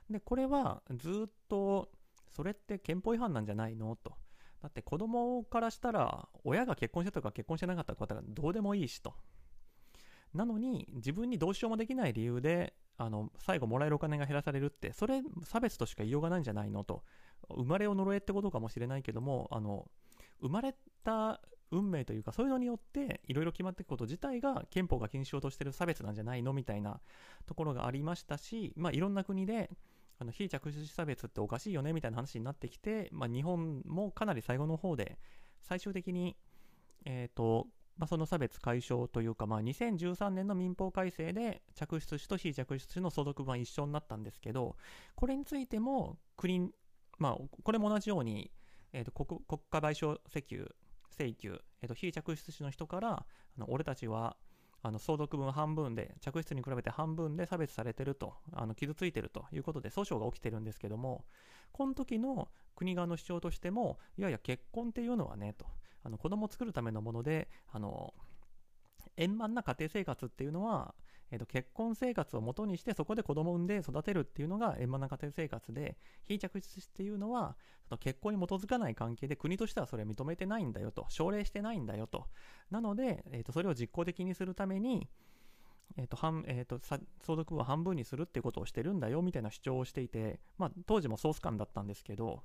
[0.10, 1.89] でこれはずっと
[2.30, 3.95] それって憲法違反なんじゃないの？
[3.95, 4.14] と
[4.62, 9.14] だって子供からしたら親が結婚したとか結婚してなかったことがどうでもいいしと。
[10.34, 16.84] なのに自分にどうしようもできない理由であの最後もらえるお金が減らされるってそれ差別としか言いようがないんじゃないの？
[16.84, 17.04] と
[17.49, 19.88] 生まれを呪えってことかもしれないけどもあの
[20.41, 21.39] 生まれた
[21.72, 26.54] 運命というかそういうのによっていろいろ決まっていくこと自体が憲法が禁止しようとしてる差別なんじゃないの？
[26.54, 26.99] みたいな
[27.45, 29.70] ところがありましたし、まあ、いろんな国で
[30.20, 35.18] あの非着手差別っておかしいよねみたいな話になってきて、まあ、日本もかなり最後の方で
[35.61, 36.36] 最終的に、
[37.05, 44.76] えーとまあ、その差別解消というか、まあ、2013年の民法改正で着出子と非着出子の相続分は一緒になったんですけど
[45.16, 46.72] これについても国、
[47.20, 48.51] まあ、これも同じように、
[48.93, 50.76] えーと国国家賠償請求
[51.14, 53.26] 請求、えー、と非着出子の人からあ
[53.57, 54.36] の俺たちは
[54.86, 61.23] あの相続分半分で着室に比べて半分で差別されてるとあの傷ついてるということで訴訟が起きてるんですけども
[61.71, 65.65] この時の国側の主張としてもいやいや結婚っていうのはねと
[66.03, 68.13] あの子供を作るためのものであの
[69.15, 70.93] 円満な家庭生活っていうのは
[71.34, 77.55] えー、と結婚生活をもとにしてそこで子供を産んで育てるっていうのが円満な家庭生活で非着実っていうのは
[77.89, 82.27] その結婚に基づかない関係で国としてはそれ認めてないんだよと奨励してないんだよと。
[82.69, 85.09] なので、えー、とそれを実効的にするために
[85.97, 87.01] えーと半えーと、相
[87.36, 92.41] 続分を半分にするっていうことをしてるんだよみたいな主張をしていて、まあ、当時もソース感だったんですけど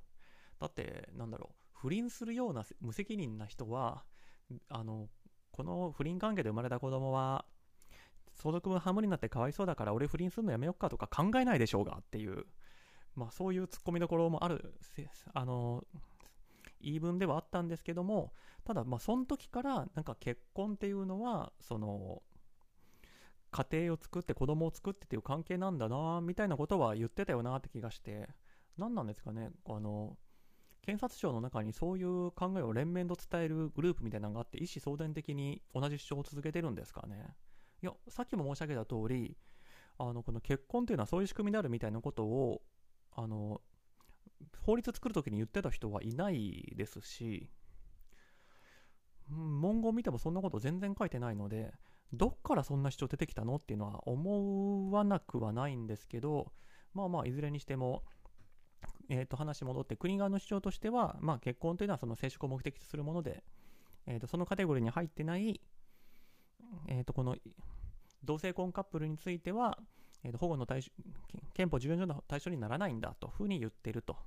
[0.59, 4.03] だってなんだろう不倫するような無責任な人は
[4.69, 5.07] あの
[5.51, 7.45] この不倫関係で生まれた子供は
[8.41, 12.45] 相続分半分になってかわいそうだから俺不倫するのやめよっかとか考えないでしょうがっていう、
[13.15, 14.73] まあそういうツッコミどころもある、
[15.33, 15.83] あの、
[16.81, 18.33] 言い分ではあったんですけども、
[18.63, 22.21] ただまあその時からなんか結婚っていうのは、その、
[23.51, 28.29] 家庭を作って子供を作ってっていう関係なんだなみたいなことは言ってたよなって気がして
[28.77, 30.17] 何なんですかねあの
[30.81, 37.35] 検察庁の中にそういう考えを連綿と伝えるグループみたいなのがあって意思相伝的に同じ主張を続けてるんですかね。
[37.81, 39.37] いや、さっきも申し上げた通り、
[39.97, 42.61] あの、この結婚っていうのはそういう仕組みであるみたいなことを、
[43.11, 43.61] あの、
[44.61, 47.49] 法律作るときに言ってた人はいないですし、
[49.27, 51.73] 文言を見てもそんなこと全然書いてないので、
[52.13, 56.51] どっからそんな主張出てきたのっていうのは思わなくはないんですけど、
[56.93, 58.03] まあまあ、いずれにしても、
[59.09, 63.43] えー、と話戻って国側の主張としては、まあ、結婚というのはその生殖を目的とするもので、
[64.07, 65.61] えー、とそのカテゴリーに入ってない、
[66.87, 67.35] えー、とこの
[68.23, 69.77] 同性婚カップルについては、
[70.23, 70.89] えー、と保護の対象
[71.53, 74.17] 憲法14条の対象にならないんだというふうに言っていると。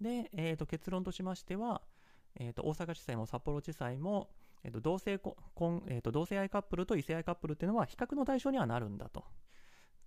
[0.00, 1.82] で、えー、と結論としましては、
[2.38, 4.28] えー、と大阪地裁も札幌地裁も、
[4.62, 9.24] えー、と同性婚、えー、と同性愛カップルと異性愛カップルっていうのは比較の対象にはなるんだと。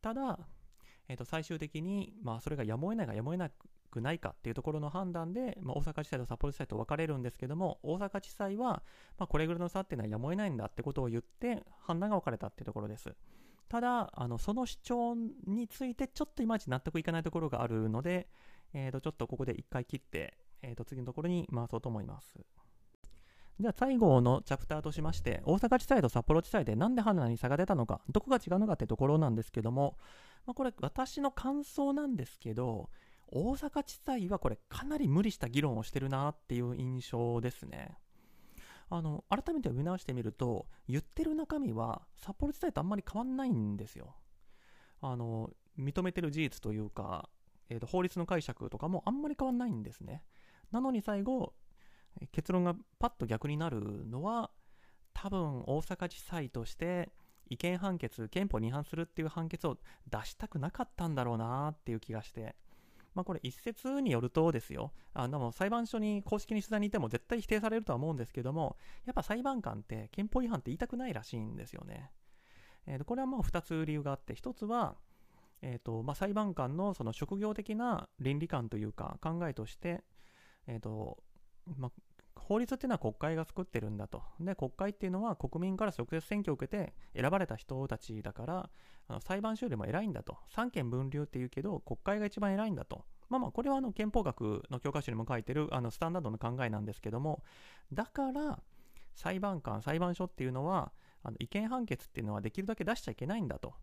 [0.01, 0.39] ただ、
[1.07, 3.49] えー、と最終的に、まあ、それがやむを得ないがやむを得な
[3.89, 8.83] くないかっていうところの判断で、まあ、大阪地裁と札幌地裁と分かれるんですけども、大阪地裁は、
[9.17, 13.13] まあ、これぐらいの差っていうのはやむを得ないんだってことを言って、判断が分かれたっていうところです。
[13.67, 15.15] ただ、あのその主張
[15.45, 18.27] についてちょっといまいち納得いかないところがあるので、
[18.73, 22.33] えー、とちょっとここで一回切って、えー、と次のところに回そうと思います。
[23.59, 29.97] じゃあ最後のチャプターとしまして、大阪地裁と札幌地裁でなんで判断に差が出たのか、どこが違うのかってところなんですけども、
[30.45, 32.89] まあ、これ私の感想なんですけど、
[33.31, 37.97] 大阪地裁はこれかなり無理した議論をしてるなっていう印象ですね。
[38.89, 44.15] あの、改めて読み直してみると、言ってる中身は札幌地裁とあんまり変わんないんですよ。
[45.01, 47.29] あの、認めてる事実というか、
[47.69, 50.23] えー、と法律の解釈とかもあんまり変わんないんですね。
[50.71, 51.53] なのに最後、
[52.31, 54.49] 結論がパッと逆になるのは、
[55.13, 57.11] 多分大阪地裁として
[57.49, 59.77] 違憲判決、憲法に違反するっていう判決を
[60.09, 62.55] 出したくなかったんだろうなっていう気がして、
[63.15, 72.11] まあ、これ一説によるとですよ、あの裁判所に公式に取材にいても絶対否定されるとは思うんですけども、やっぱ裁判官って憲法違反って言いたくないらしいんですよね。
[72.85, 74.95] えー、これはもう2つ理由があって、1つは、
[75.61, 80.03] えーとまあ、裁判官のその職業的な倫理観というか考えとして、
[80.67, 81.17] えーと
[81.77, 81.91] まあ、
[82.39, 84.23] 法律っていうのは国会が作ってるんだと。
[84.39, 88.69] で、国会っていうのは国民から直接選挙を受けて選ばれた人たちだから、
[89.07, 90.37] あの裁判所よりも偉いんだと。
[90.49, 93.05] 三権分離って言うけど、国会が一番偉いんだと。
[93.29, 97.43] まあまあ、これはあの憲法学の教科書にも書いてるあのスタンダードの考えなんですけども、
[97.93, 98.59] だから
[99.15, 100.91] 裁判官、裁判所っていうのは、
[101.23, 103.73] あの違憲判決っていうのはできるだけ出しちゃいけないんだと。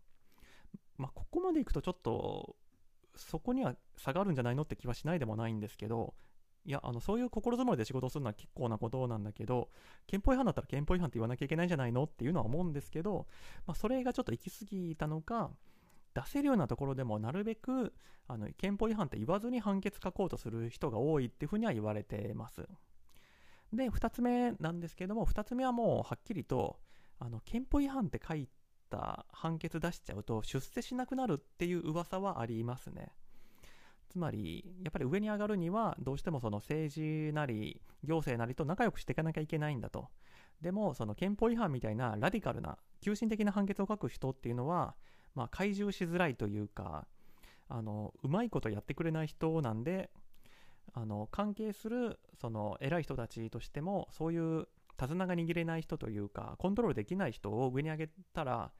[0.97, 2.55] まあ、ここまでいくとちょっと、
[3.15, 6.15] そこには差があるんじゃないのって気はしないでもないんですけど、
[6.67, 9.69] いや、あの、そういう心づもりで仕事するのは結構なことなんだけど、
[10.05, 13.25] 憲法違反だったら憲法違反って言わなきゃいけないんじゃないのっていうのは思うんですけど、
[13.65, 15.49] まあ、それがちょっと行き過ぎたのか、
[16.13, 17.93] 出せるようなところでもなるべく
[18.27, 22.67] あの憲法違反って言わずに判決書こうとする人が多いっていうふうには言われてます。
[23.71, 26.79] で、2つ目なんですけども、2つ目はもうはっきりと
[27.19, 28.49] あの憲法違反って書い
[28.89, 33.11] た判決出しちゃうと出世しなくなるっていう噂はありますね。
[34.17, 40.09] つまり、やっぱり上に上がるには、どうしてもその政治なり、行政なりと仲良くしていかなきゃいけないんだと。
[40.59, 44.95] でも、その憲法違反みたいなラディカルな、急進的な判決を書く人っていうのは、
[45.35, 47.05] まあ、懐柔しづらいというか、
[47.69, 50.09] あの、うまいことやってくれない人なんで、
[50.93, 58.71] あの、関係する、その、偉い人たちとしても、そういう手綱が握れない人というか、コントロールできない人を上に上げたら、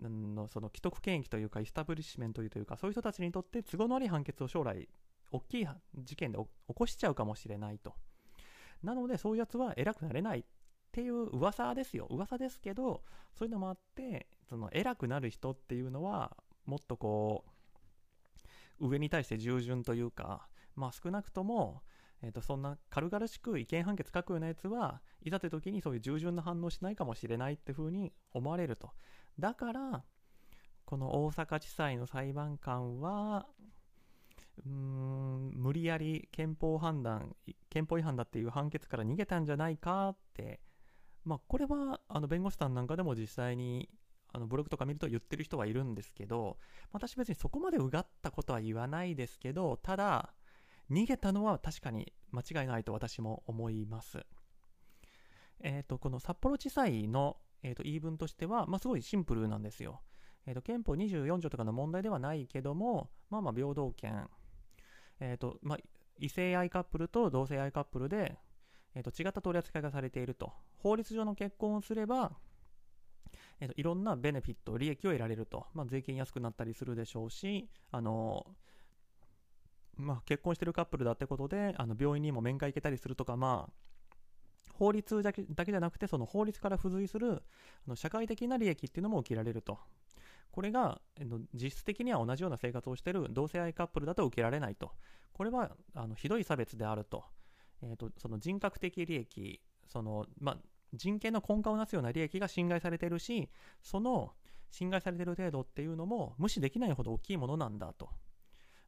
[0.00, 4.88] のその既得権益というか、イスタブリッシュメントというか、そういう人たちにとって都合の悪い判決を将来、
[5.30, 7.94] 大きい事件で起こしちゃうかもしれないと。
[8.82, 10.44] なので、そういうやつは偉くなれないっ
[10.90, 12.06] ていう噂ですよ。
[12.10, 16.36] 噂ですけど、そういうのもあって、その偉くなる人っていうのは、
[16.66, 17.44] もっとこ
[18.80, 21.82] う、上に対して従順というか、まあ少なくとも、
[22.22, 28.90] えー、とそんな軽々しく違憲判決書くようなやつはいざという時にそういう従順な反応しないかもしれないっていうふうに思われると
[29.38, 30.04] だから
[30.84, 33.46] この大阪地裁の裁判官は
[34.64, 37.34] うーん無理やり憲法判断
[37.70, 40.60] 憲法違反だっていう判決から逃げたんじゃないかって
[41.24, 43.88] まあこれはあの弁護士さんなんかでも実際に
[44.34, 46.58] あのブログとか見ると言ってる人はいるんですけど
[46.92, 50.32] 私別にそこまでうがったことは言わないですけどただ
[50.90, 54.24] 逃げたのは確かに間違いないと私も思います。
[55.62, 60.02] えっ、ー、と、この札幌地裁の、えーと、言い分としては、まあ、すごいシンプルなんですよ。
[60.46, 64.28] えーと、憲法24条とかの問題ではないけども、まあまあ平等権、
[65.20, 65.78] え、ー、と、まあ、
[66.18, 68.36] 異性愛カップルと同性愛カップルで、
[68.94, 70.52] えーと、違った取り扱いがされていると。
[70.78, 72.32] 法律上の結婚をすれば、
[73.60, 75.66] えーと、いろんなベネフィット、利益を得られると。
[75.74, 78.46] まあ、税金安くなったりするでしょうし、あの
[79.96, 83.72] まあ、結婚してるカップルだってことで、あの病院にも面会行けたりするとか、まあ、
[84.72, 87.42] 法律だけだけじゃなくて、その法律から付随する
[87.86, 89.78] あの社会的な利益っていうのも受けられると。
[90.50, 91.00] これが
[91.54, 94.92] 実質的には同じような生活をしている同性愛カップルだと受けられないと。
[95.32, 97.24] これはあのひどい差別であると。
[97.82, 100.58] えーと、その人格的利益、そのまあ、
[100.94, 103.48] 人権の根幹をなすような利益が侵害されているし、
[103.82, 104.32] その
[104.70, 108.10] 侵害されている程度っていうのも無視できないほど大きいものなんだと。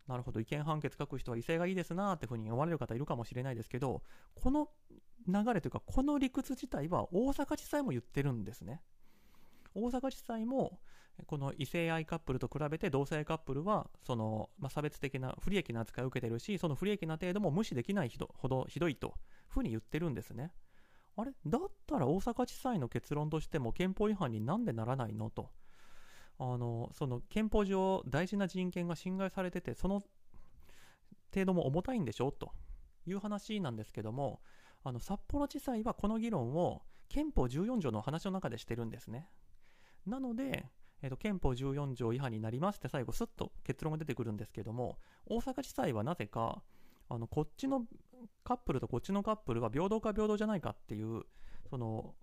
[0.06, 4.02] なるほど、違憲判決書く人は威勢がいいですなってふうに思われる方いるかもしれないですけど、
[4.34, 4.68] この
[5.26, 8.82] 流れというか、この理屈自体は大阪地裁も言ってるんですね。
[9.74, 10.78] 大阪地裁も、
[11.26, 19.12] この異性愛カップルと比べて同性愛カップルは、その、まあ、差別的な不利益な扱いを受けてるし、その不利益な程度も無視できないほどひどいという
[19.48, 20.52] ふうに言ってるんですね。
[21.16, 21.32] あれ？
[21.46, 25.30] だったら大阪地裁の結論としても憲法違反になんでならないの？
[25.30, 25.50] と。
[26.38, 30.02] あのその憲法上大事な人権が侵害されててその
[31.32, 32.32] 程度も重たいんでしょ？
[32.32, 32.52] と
[33.06, 34.40] いう話なんですけども
[34.82, 39.28] あの札幌地裁はこの議論を憲法14条の話の中でしてるんですね。
[40.06, 40.66] なので、
[41.02, 46.62] えーと、憲法14条違反になりますって最後スッと結論が出てくるんですけども大阪地裁はなぜか
[47.08, 47.84] あのこっちの
[48.42, 51.22] カップルとこっちのカップルは平等か平等じゃないかっていう
[51.70, 52.14] その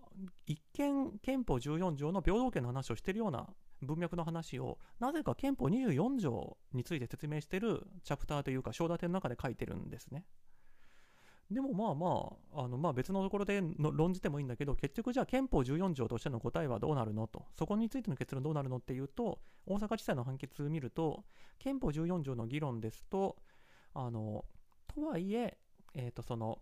[0.46, 3.48] 一見憲法14条の平等権の話をしてるような
[3.82, 10.24] 文脈の話をなぜか憲法24条について説明してるチャプターというか章立ての中で書いてるんですね。
[11.52, 21.24] でもまあまあ、あのまあ別のところで論じてもいいんだけど、結局じゃあ憲法14条としての答えはどうなるのと、そこについての結論どうなるのっていうと、大阪地裁の判決を見ると、
[21.58, 23.36] 憲法14条の議論ですと、
[23.92, 24.44] あの、
[24.94, 25.58] とはいえ、
[25.94, 26.58] えっ、ー、とその、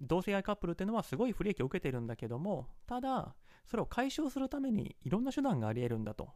[0.00, 3.34] 同性愛カップルっていうのはすごい不利益を受けてるんだけども、ただ、
[3.68, 6.30] それを解消するためにいろんな手段があり得るんだと。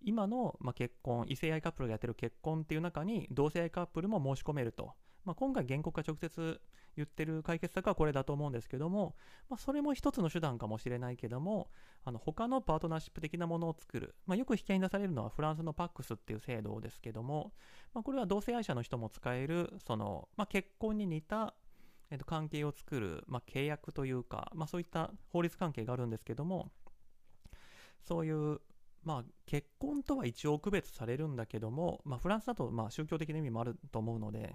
[0.00, 4.92] 今の、まあ、結婚、異性愛カップルがやってる結婚っていう中に同性愛カップルも申し込めると。
[5.24, 6.60] まあ、今回原告が直接
[6.96, 9.14] 言ってる解決策はこれだと思うんですけども、
[9.48, 11.70] まあ、それも一つの手段かもしれないけども、
[12.04, 14.14] あの他のパートナーシップ的なものを作る。
[14.26, 17.52] まあ、よく引き合いに出されるのはフランスのパックスっていう制度ですけども、
[17.92, 21.54] まあ、これは同性愛者の人も使える、その、まあ、結婚に似た
[22.10, 26.70] えー、と関係を作る、まあ、契約というか、まあ、そういった法律関係があるんですけども、
[28.00, 28.60] そういう、
[29.04, 34.54] まあ、結婚とは一応区別されるんだけども、まあ、フランスだとまあ宗教的な意味もあると思うので、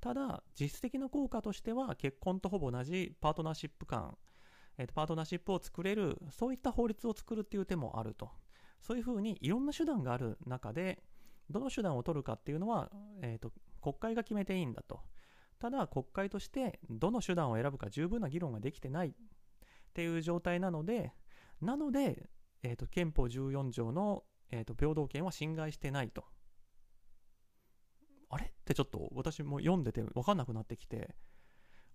[0.00, 4.16] ただ、実質的な効果としては、結婚とほぼ同じパートナーシップ感、
[4.76, 8.30] えー、とパートナーシップを作れる、そういった法律を作るっていう手もあると。
[8.80, 11.02] そういうふうにいろんな手段がある中で、
[11.48, 12.90] どの手段を取るかっていうのは、
[13.22, 15.00] えーと、国会が決めていいんだと。
[15.64, 19.12] ただ、国会としてどの手段を選ぶか十分な議論ができてないっ
[19.94, 21.14] ていう状態なので、
[21.62, 22.28] なので、
[22.62, 26.26] えーと、憲法14条の、えーと、平等権は侵害してないと。
[28.28, 31.14] あれってちょっと私も読んでて分かんなくなってきて、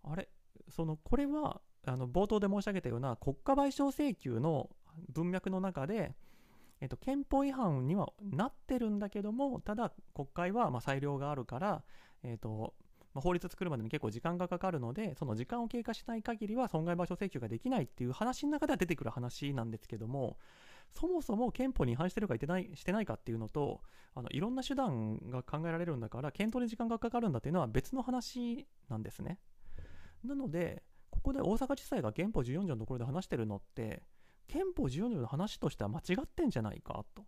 [0.01, 0.29] あれ
[0.69, 4.71] そのこれはあの冒頭で申し上げたような国家賠償請求の
[5.09, 6.15] 文脈の中で、
[6.81, 11.83] えっと、憲法違反にはなってるんだけども、ただ国会はま裁量があるから、
[12.23, 12.73] えっと
[13.19, 20.37] まあ、法律作るまでに結構時間がかかるので、その時間を経過しない限りは損害賠償請求ができないっていう話の中では出てくる話なんですけども、
[20.89, 23.81] そもそも憲法に違反してるかしてないしてないかっていうのと、
[24.15, 29.37] あのいろんな手段が考えられるんだから、検討に時間がかかるんだっていうのは別の話なんですね。
[30.23, 34.03] なので、ここで大阪地裁が憲法14条のところで話してるのって、
[34.47, 37.23] 憲法14条の話としては間違ってんじゃないかと。
[37.23, 37.25] い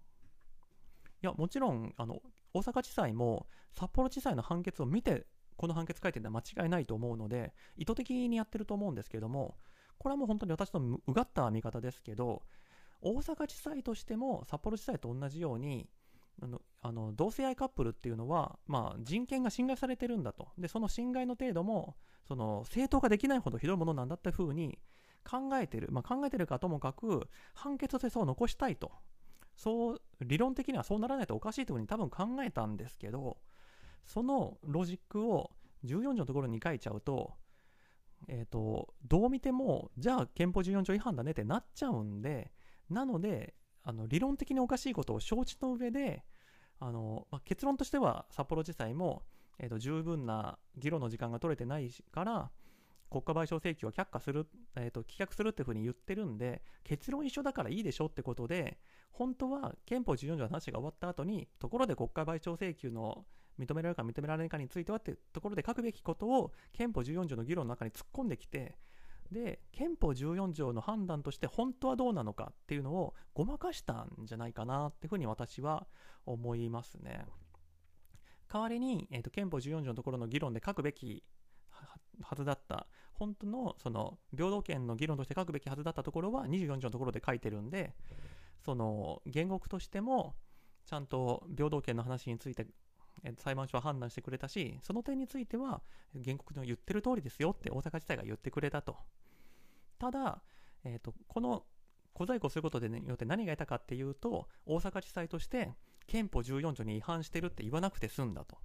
[1.24, 2.22] や、もちろん、あの、
[2.54, 5.28] 大阪地裁も札幌地裁の判決を見て、
[5.62, 9.58] この判決書いてるのは間違いないと思うので、意図的にやってると思うんですけども、
[10.00, 12.42] これはもう本当に私のうがった見方ですけど、
[13.00, 15.88] 大阪地裁としても札幌地裁と同じように、
[16.42, 20.48] あのあの同性愛カップルっていうのは、まあ、人権が侵害されてるんだと。
[20.58, 21.96] で、その侵害の程度も、
[22.28, 24.80] その正当化できないほどひどいものなんだっていうふうに
[25.24, 25.90] 考えてる。
[25.92, 28.92] まあ、考えてるかともかく、判決でそう残したいと。
[29.56, 33.38] そう、理論的にはそうならないとおかしいというふうに多分考えたんですけど、
[34.06, 35.52] そのロジックを
[35.86, 37.34] 14条のところに書いちゃうと、
[38.28, 42.52] え、ー、と、どう見ても、じゃあ憲法14条違反だねってなっちゃうんで、
[42.90, 46.24] なので、あの理論的におかしいことを承知の上で、
[46.80, 49.24] あのまあ、結論としては札幌地裁も、
[49.60, 52.50] えーと、十分な議論の時間が取れてないから
[53.12, 58.80] 国家賠償請求を却下する、えーと、棄却するっていうふうに言ってるんで結論一緒だからいいでしょってことで
[59.12, 63.26] 本当は憲法14条の話が終わった後にところで国家賠償請求の
[63.62, 68.76] 認められるか認められないかについてはってところで書くべきことを憲法14条の議論の中に突っ込んできて
[69.32, 75.88] で憲法14条の判断として本当はどうなのかっていうのをごまかしたんじゃないかなっていうふうに私は
[76.26, 77.26] 思いますね。
[78.52, 81.24] 代わりに、えーと、憲法14条のところの議論で書くべき
[82.22, 87.94] はずだった本当のその平等権の議論として書くべきはずだったところは24条のところで書いてるんで
[88.66, 90.36] その原告としても
[90.86, 92.68] ちゃんと平等権の話について
[93.38, 95.82] 裁判所は判断してくれたしその点については
[96.24, 98.98] 原告の言ってる通りですよって大阪地裁が言ってくれたと
[100.02, 100.42] ただ、
[100.84, 101.64] えーと、この
[102.14, 105.70] 小細工をすることで、ね、よって何が得たかっていうと、大阪地裁として
[106.08, 108.58] 憲法14条に違反してるって言わなくて済んだと。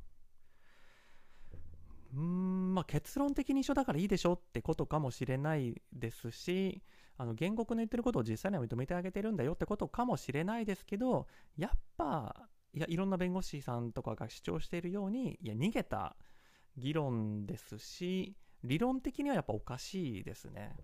[2.15, 6.83] うん、まあ結論的に一緒だからいいでしょってことかもしれないですし、
[7.19, 11.27] あの原告の言ってることを実際には認めてあげてるんだよってことかもしれないですけど、
[11.59, 16.15] やっぱ、いや、いろんな弁護士さんとかが主張しているように、いや、逃げた
[16.77, 20.77] 議論ですし、理論的にはやっぱおかしいですね。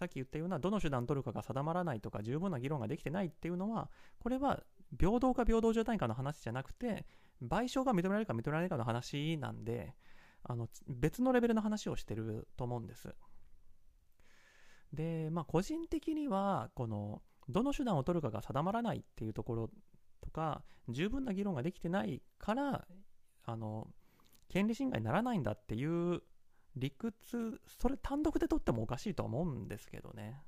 [0.00, 4.62] さっき言ったようなどの手段取るかが定まらないとか十分な議論ができてないっていうのはこれは
[4.98, 7.04] 平等か平等状態かの話じゃなくて
[7.42, 9.94] 賠償が認められるか認められないかの話なんで
[10.42, 13.14] あの別のレベルの話をしてると思うんです。
[14.94, 17.20] で、まあ個人的にはこの
[17.50, 19.70] どの手段を取るかが定まらないっていうところ
[20.30, 22.86] とか十分な議論ができてないから
[23.44, 23.88] あの
[24.48, 26.22] 権利侵害にならないんだっていう
[26.76, 30.40] 理屈、それ単独で取ってもおかしいとは思うんですけどね。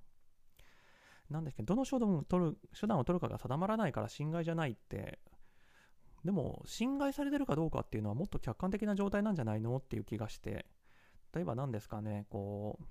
[1.30, 5.18] なんですけど、どの手段を取る手段を取るかが定まらないから侵害じゃないって、
[6.24, 10.66] でも、侵害されてるかどうかっていうのはもっと客観的な状態なんじゃないのっていう気がして、
[11.34, 12.84] 例えば何ですかね、こう、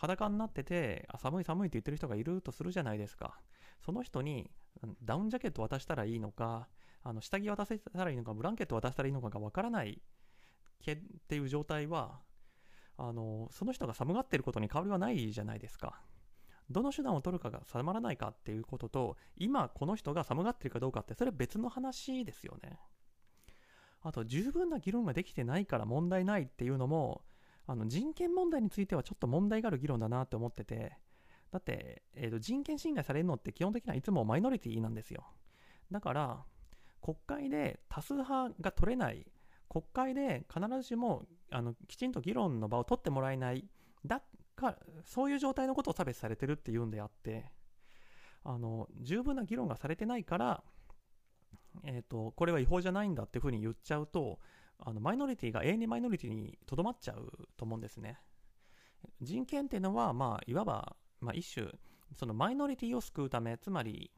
[0.00, 3.38] 裸になってて、寒い寒いって言ってる人がいるとするじゃないですか。
[3.84, 4.50] その人に
[5.04, 6.68] ダウンジャケット渡したらいいのか、
[7.02, 10.00] あの下着渡せたらいいのか、ブランケット渡したらいいのかがわからない
[10.90, 10.96] っ
[11.28, 12.22] ていう状態は、
[12.96, 16.00] あのその人が寒がってることに変わりはないじゃないですか。
[16.70, 22.78] どの手段を取るかが定まらないかっていうことと、今この人が寒がってるかどうかって、それは別の話ですよね。
[24.00, 27.22] あと、十分な議論ができてないから問題ないっていうのも、
[27.66, 30.98] あの人権問題についてはちょっと問題がある議論だなって思ってて、
[31.50, 35.24] だって、えー、と人権侵害されるのって基本的にはいつもマイノリティなんですよ。
[35.90, 36.44] だから、
[37.02, 39.26] 国会で多数派が取れない。
[39.68, 43.68] 国会で必ずしもあのきちんと議論の場を取ってもらえない。
[44.04, 44.22] だ
[44.56, 47.52] からそういう状態のことを差別されてるっていうんであって。
[48.44, 50.62] あの十分な議論がされてないから、
[51.84, 54.38] えーと、これは違法じゃないんだっていうふうに言っちゃうと
[54.84, 58.18] あのマイノリティが永遠にマイノリティにとどまっちゃうと思うんですね。
[59.20, 61.68] 人権っていうのは、まあ、いわば、まあ、一種
[62.14, 64.10] そのマイノリティを救うためつまり、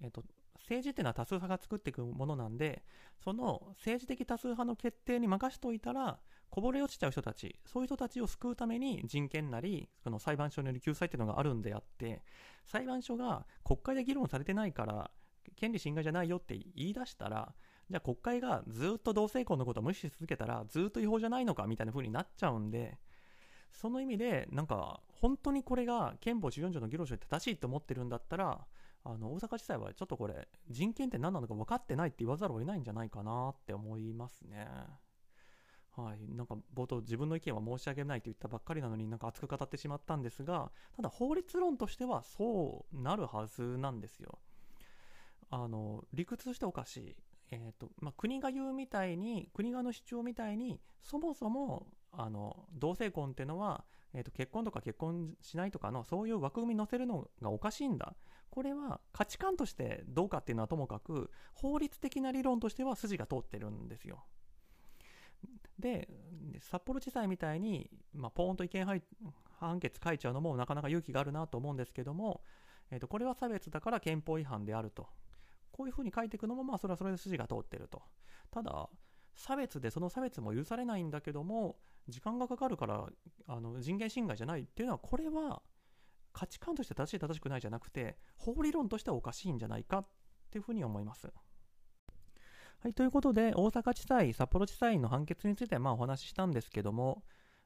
[0.00, 0.22] えーと
[0.66, 2.82] 政治っていうのは多数派が作っていくものなんで
[3.22, 6.18] その政治的多数派の決定に任しといたら
[6.50, 12.22] こぼれ落ちちゃう人たちそういう人たちを救うために人権なりこの裁判所による救済っていうのがあるんであって
[12.64, 15.10] 裁判所が国会で議論されてないから
[15.56, 17.54] 権利侵害じゃないよって言い出したら
[17.90, 22.98] じゃあ国会がずっと同性婚のことを無視し続けたらずっと違法じゃないのかみたいな風になっちゃうんで
[23.72, 28.66] その意味でなんか本当にこれが憲法14条の議論書って正しいと思ってるんだったら
[29.04, 34.66] あの大阪地裁はちょっとこれ人権って何なのか分かってないって言わざるを得ないんじゃないかなって思いますね。
[35.96, 44.38] はい、なんか冒頭自分の意見は申し上げないと言ったばっかりなのになんか熱く語ってしまったんですがただ法律論としてはそうなるはずなんですよ。
[45.48, 47.16] あの理屈としておかしい、
[47.50, 53.84] えーとまあ、国が言うみたいに国側の主張みたいにそもそもあの同性婚っていうのは、
[54.14, 58.14] えーと、結婚とか結婚しないとかのそういう枠組みに載せるのがおかしいんだ
[58.50, 64.24] これは価値観としてどうかっていうのはともかく法律的な理論としては筋が通ってるんですよ。
[65.78, 66.08] で
[66.60, 69.02] 札幌地裁みたいに、まあ、ポーンと意見
[69.58, 72.40] 判決書いちゃうのもなかなか勇気があるなと思うんですけども、
[72.90, 75.06] えー、とこれは差別だから憲法違反であると
[75.76, 78.00] こういうふうに書いていくのもまあそれはそれで筋が通ってると
[78.50, 78.88] ただ
[79.34, 81.76] 差別でその差別も許されないんだけども
[82.08, 83.06] 時間がかかるから
[83.46, 85.60] あの人権侵害じゃないっていうのはこれは
[86.32, 90.06] 価値観として正しい正しくないじゃなくて法理論としてはおかしいんじゃないかっ
[90.50, 91.28] ていうふうに思います。
[92.80, 97.24] はい、ということで、大阪地裁、札幌地裁の判決についてまあお話ししたんですけども、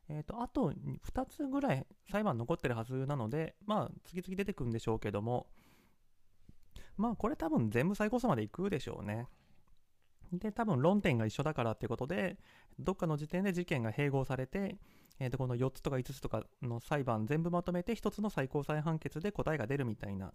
[0.08, 5.48] えーと、あと2つぐらい裁判残ってるはずなので、まあ、次々出てくるんでしょうけども、
[7.01, 9.26] まあ、これ多分全部最高裁まで行くでしょうね。
[10.32, 12.36] で、多分論点が一緒だからってことで、
[12.78, 14.76] どっかの時点で事件が併合されて、
[15.18, 20.32] えー、とこの4つとか5つとかの裁判全部まとめて1つの最高裁判決で答えが出るみたいな、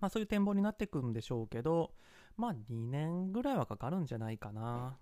[0.00, 1.92] まあ、そういう展望になってくんでしょうけど、
[2.36, 4.98] まあ2年ぐらいはかかるんじゃないかな。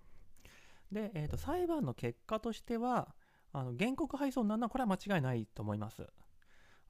[0.91, 3.15] で、えー、と裁判の結果としては、
[3.55, 6.07] あの原告敗訴になるのはこれは間違いないと思います。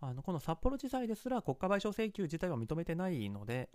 [0.02, 3.70] あのこの札幌地裁ですら国家賠償請求自体は認めてないので、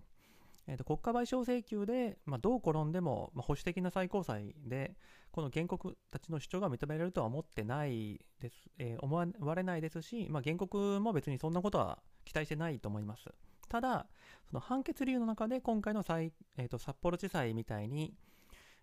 [0.68, 4.98] えー、と国家賠償請求で、まあ、どう転んでも、まあ、保守的な最高裁で
[5.32, 13.24] この原告たちの主張が認められるとは思ってないです、えー、思われないですし、まあ、原告も別にそんなことは期待してないと思います。
[13.70, 14.08] ただ、
[14.50, 18.14] その判決理由の中で今回の、えーと、札幌地裁みたいに、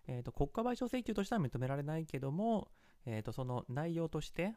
[0.07, 2.69] えーと、国家賠償請求としては認められないけども、
[3.05, 4.53] えーと、その内容として、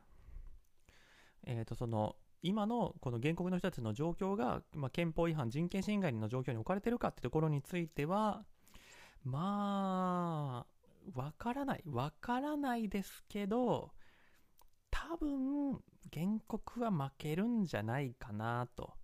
[1.44, 8.44] えー、とその今のこの原告の人たちの状況が、まあ、憲法違反、人権侵害の状況に置かれてるかってところについては、
[9.24, 10.66] ま
[11.14, 11.82] あ、わからない。
[11.86, 13.90] わからないですけど、
[14.90, 15.72] 多分、
[16.12, 18.94] 原告は負けるんじゃないかなと。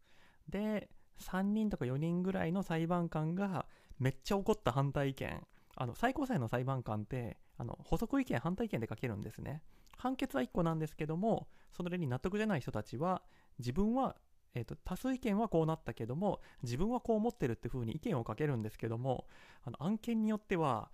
[0.49, 0.89] で、
[1.21, 3.67] 3人とか4人ぐらいの裁判官が
[3.99, 9.63] めっちゃ怒った反対意見あの最高裁の裁判官ってあの補足意見反対意見で書けるんですね
[9.97, 13.23] 判決は1個なんですけどもそれに納得じゃない人たちは
[13.59, 14.17] 自分は、
[14.55, 19.27] えーと、多数意見はこうなったけども自分はこう思ってるって風に意見を書けるんですけども
[19.65, 20.91] あの案件によっては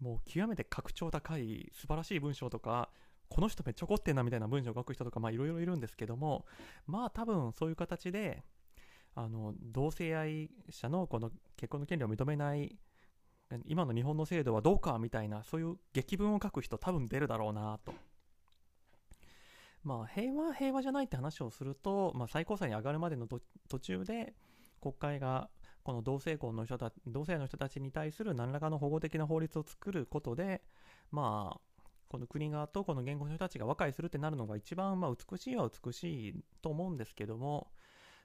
[0.00, 2.90] もう極めて格調高い素晴らしい文章とか
[3.28, 6.46] この人めっちゃ怒ってんなみたいな文章を書く人とかいろいろいるんですけども
[6.86, 8.42] まあ多分そういう形で
[9.14, 12.76] あの同性愛者のこの結婚の権利を認めない
[13.64, 17.94] 今の日本の制度はどうかみたいなそういう劇文を書く人多分出るだろうなと。
[19.86, 23.26] まあ平和平和じゃないって話をすると、まあ、最高裁に上がるまでの
[23.68, 24.34] 途中で
[24.80, 25.48] 国会が
[25.84, 30.62] この同性婚の人た同性の人たちに対する何らかの保護的な法律を作ることで
[31.12, 31.60] まあ
[32.08, 37.68] この国側とこの言語の人たちが和解するってなるのが一番まあ美しいは美しいと思うんですけども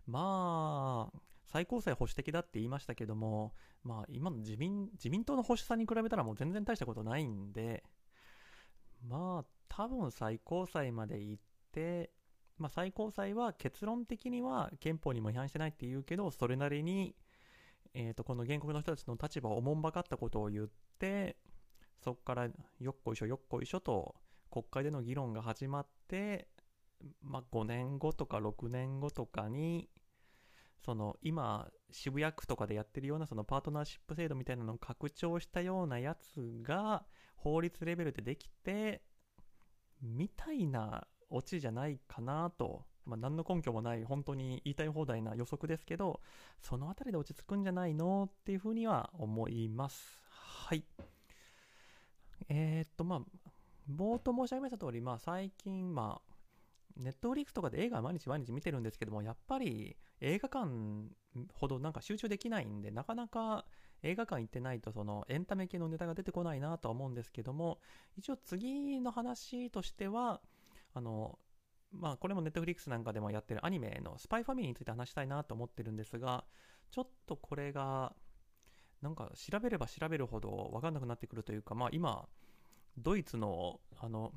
[0.07, 3.53] まあ、最高裁保守的だって言いましたけども、
[3.83, 7.83] まあ、今の自民自民党の保守さに比べたらもう全然大したことないんで、
[9.07, 11.43] まあ、多分最高裁まで行っ、
[12.57, 17.15] まあ、最高裁は結論的には憲法にも違反してないって言うけど、それなりに、
[17.93, 20.67] えー、とこの原告の人たちの立場をおもんばかったことを言っ
[20.99, 21.37] て、
[22.03, 22.47] そこから
[22.79, 24.15] よっこいしょよっこいしょと
[24.49, 26.47] 国会での議論が始まって、
[27.21, 29.89] まあ、5年後とか6年後とかに
[30.83, 37.05] その今渋谷区とかでやってるようなそのパートナーシップ制度みたいなのを拡張したようなやつが
[37.35, 39.03] 法律レベルでできて
[40.01, 42.85] みたいなオチじゃないかなと。
[43.03, 46.21] まあ、何の根拠もない本当に言いたい放題な予測ですけど
[46.61, 50.21] その辺りで落ち着くんじゃないのっていうふうには思います。
[50.29, 50.83] はい。
[52.47, 53.21] えー、っとまあ
[53.89, 56.31] 冒頭申し上げました通りまあ最近まあ
[56.97, 60.69] ネットフリックスとかで映画毎日毎日見てるんですけどもやっぱり映画館
[61.53, 63.65] ほどなんか集中できないんでなかなか
[64.03, 67.79] 映画館行ってないとそのエンタメ系のネタが出てこないなとは思うんですけども
[68.17, 70.41] 一応次の話としては
[70.93, 71.37] あの
[71.91, 76.43] まあこれもネットフリックスなんかでもやってるアニメのスパイファミリーについて話したいなと思ってるんですが
[76.89, 78.13] ちょっとこれが
[79.01, 82.27] なんか調べれば調べるほど分かんなくなってくるというかまあ今
[82.97, 84.31] ドイツのあの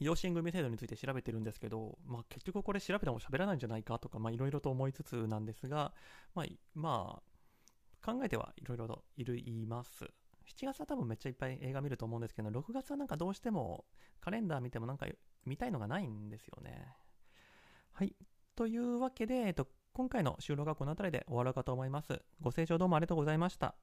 [0.00, 5.92] 養子縁組制度について調べてるんですけど、まあ、結局これ調べても喋らないんじゃないかとかまいろいろと思いつつなんですが、
[6.34, 7.22] まあ、ま
[8.02, 10.04] あ、考えてはいろいろといる言います。
[10.46, 13.84] 7月は多分めっちゃいっぱい映画見ると思うんですけど、6月はなんかどうしても
[14.20, 15.06] カレンダー見てもなんか
[15.46, 16.94] 見たいのがないんですよね。
[17.92, 18.14] はい。
[18.56, 22.20] というわけで、えっと、今回の収録はこの辺りで終わろうかと思います。
[22.40, 23.74] ご清聴どうもありがとうございました。